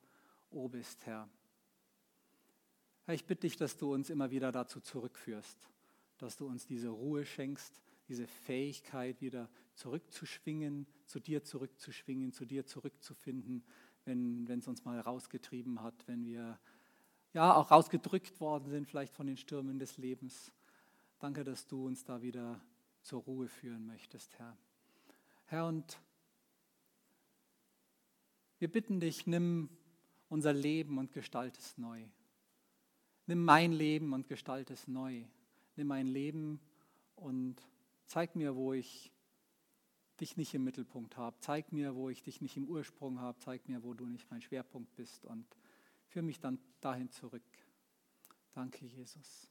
O 0.50 0.68
bist, 0.68 1.04
Herr. 1.06 1.28
Herr, 3.06 3.14
ich 3.14 3.24
bitte 3.24 3.42
dich, 3.42 3.56
dass 3.56 3.76
du 3.76 3.92
uns 3.92 4.08
immer 4.08 4.30
wieder 4.30 4.52
dazu 4.52 4.80
zurückführst, 4.80 5.68
dass 6.18 6.36
du 6.36 6.46
uns 6.46 6.66
diese 6.66 6.90
Ruhe 6.90 7.26
schenkst, 7.26 7.82
diese 8.14 8.28
Fähigkeit 8.28 9.20
wieder 9.20 9.50
zurückzuschwingen, 9.74 10.86
zu 11.04 11.18
dir 11.18 11.42
zurückzuschwingen, 11.42 12.32
zu 12.32 12.44
dir 12.44 12.64
zurückzufinden, 12.64 13.64
wenn 14.04 14.46
es 14.48 14.68
uns 14.68 14.84
mal 14.84 15.00
rausgetrieben 15.00 15.82
hat, 15.82 16.06
wenn 16.06 16.24
wir 16.24 16.60
ja 17.32 17.56
auch 17.56 17.72
rausgedrückt 17.72 18.40
worden 18.40 18.70
sind, 18.70 18.86
vielleicht 18.86 19.12
von 19.14 19.26
den 19.26 19.36
Stürmen 19.36 19.80
des 19.80 19.98
Lebens. 19.98 20.52
Danke, 21.18 21.42
dass 21.42 21.66
du 21.66 21.86
uns 21.86 22.04
da 22.04 22.22
wieder 22.22 22.60
zur 23.02 23.22
Ruhe 23.22 23.48
führen 23.48 23.84
möchtest, 23.84 24.38
Herr. 24.38 24.56
Herr, 25.46 25.66
und 25.66 25.98
wir 28.60 28.70
bitten 28.70 29.00
dich, 29.00 29.26
nimm 29.26 29.70
unser 30.28 30.52
Leben 30.52 30.98
und 30.98 31.10
gestalt 31.10 31.58
es 31.58 31.76
neu. 31.78 32.04
Nimm 33.26 33.44
mein 33.44 33.72
Leben 33.72 34.12
und 34.12 34.28
gestalt 34.28 34.70
es 34.70 34.86
neu. 34.86 35.24
Nimm 35.74 35.88
mein 35.88 36.06
Leben 36.06 36.60
und 37.16 37.60
zeig 38.06 38.36
mir, 38.36 38.54
wo 38.56 38.72
ich 38.72 39.12
dich 40.20 40.36
nicht 40.36 40.54
im 40.54 40.64
Mittelpunkt 40.64 41.16
habe. 41.16 41.36
Zeig 41.40 41.72
mir, 41.72 41.94
wo 41.94 42.08
ich 42.08 42.22
dich 42.22 42.40
nicht 42.40 42.56
im 42.56 42.68
Ursprung 42.68 43.20
habe. 43.20 43.38
Zeig 43.40 43.68
mir, 43.68 43.82
wo 43.82 43.94
du 43.94 44.06
nicht 44.06 44.30
mein 44.30 44.40
Schwerpunkt 44.40 44.94
bist 44.94 45.24
und 45.24 45.44
führe 46.06 46.24
mich 46.24 46.40
dann 46.40 46.58
dahin 46.80 47.10
zurück. 47.10 47.42
Danke, 48.54 48.86
Jesus. 48.86 49.50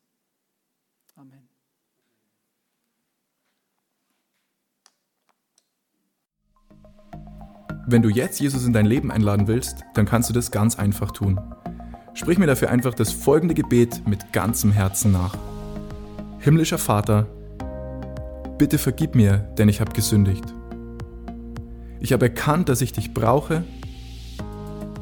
Amen. 1.16 1.50
Wenn 7.86 8.02
du 8.02 8.10
jetzt 8.10 8.40
Jesus 8.40 8.66
in 8.66 8.72
dein 8.72 8.86
Leben 8.86 9.12
einladen 9.12 9.48
willst, 9.48 9.84
dann 9.94 10.06
kannst 10.06 10.30
du 10.30 10.34
das 10.34 10.52
ganz 10.52 10.80
einfach 10.80 11.12
tun. 11.12 11.40
Sprich 12.14 12.38
mir 12.38 12.48
dafür 12.48 12.70
einfach 12.70 12.94
das 12.94 13.12
folgende 13.12 13.54
Gebet 13.54 14.08
mit 14.08 14.32
ganzem 14.32 14.72
Herzen 14.72 15.12
nach. 15.12 15.38
Himmlischer 16.40 16.78
Vater, 16.78 17.28
bitte 18.64 18.78
vergib 18.78 19.14
mir, 19.14 19.40
denn 19.58 19.68
ich 19.68 19.82
habe 19.82 19.92
gesündigt. 19.92 20.46
Ich 22.00 22.14
habe 22.14 22.28
erkannt, 22.28 22.70
dass 22.70 22.80
ich 22.80 22.94
dich 22.94 23.14
brauche 23.14 23.66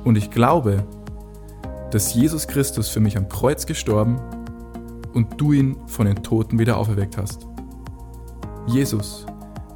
und 0.04 0.16
ich 0.16 0.32
glaube, 0.32 0.84
dass 1.92 2.16
Jesus 2.16 2.48
Christus 2.48 2.90
für 2.90 3.00
mich 3.00 3.18
am 3.18 3.30
Kreuz 3.30 3.68
gestorben 3.68 4.20
und 5.14 5.40
du 5.40 5.54
ihn 5.54 5.76
von 5.86 6.08
den 6.08 6.24
Toten 6.24 6.58
wieder 6.58 6.76
auferweckt 6.76 7.20
hast. 7.20 7.46
Jesus, 8.66 9.28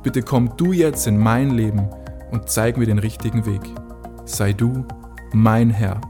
bitte 0.01 0.23
komm 0.23 0.57
du 0.57 0.73
jetzt 0.73 1.05
in 1.05 1.19
mein 1.19 1.51
Leben 1.51 1.87
und 2.31 2.49
zeig 2.49 2.77
mir 2.77 2.87
den 2.87 2.97
richtigen 2.97 3.45
Weg. 3.45 3.61
Sei 4.25 4.51
du 4.51 4.83
mein 5.31 5.69
Herr. 5.69 6.01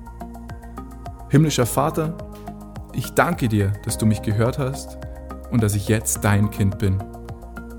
Himmlischer 1.28 1.66
Vater, 1.66 2.18
ich 2.94 3.10
danke 3.16 3.50
dir, 3.50 3.74
dass 3.84 3.98
du 3.98 4.06
mich 4.06 4.22
gehört 4.22 4.60
hast 4.60 4.98
und 5.52 5.62
dass 5.62 5.76
ich 5.76 5.90
jetzt 5.90 6.24
dein 6.24 6.52
Kind 6.52 6.80
bin. 6.80 7.04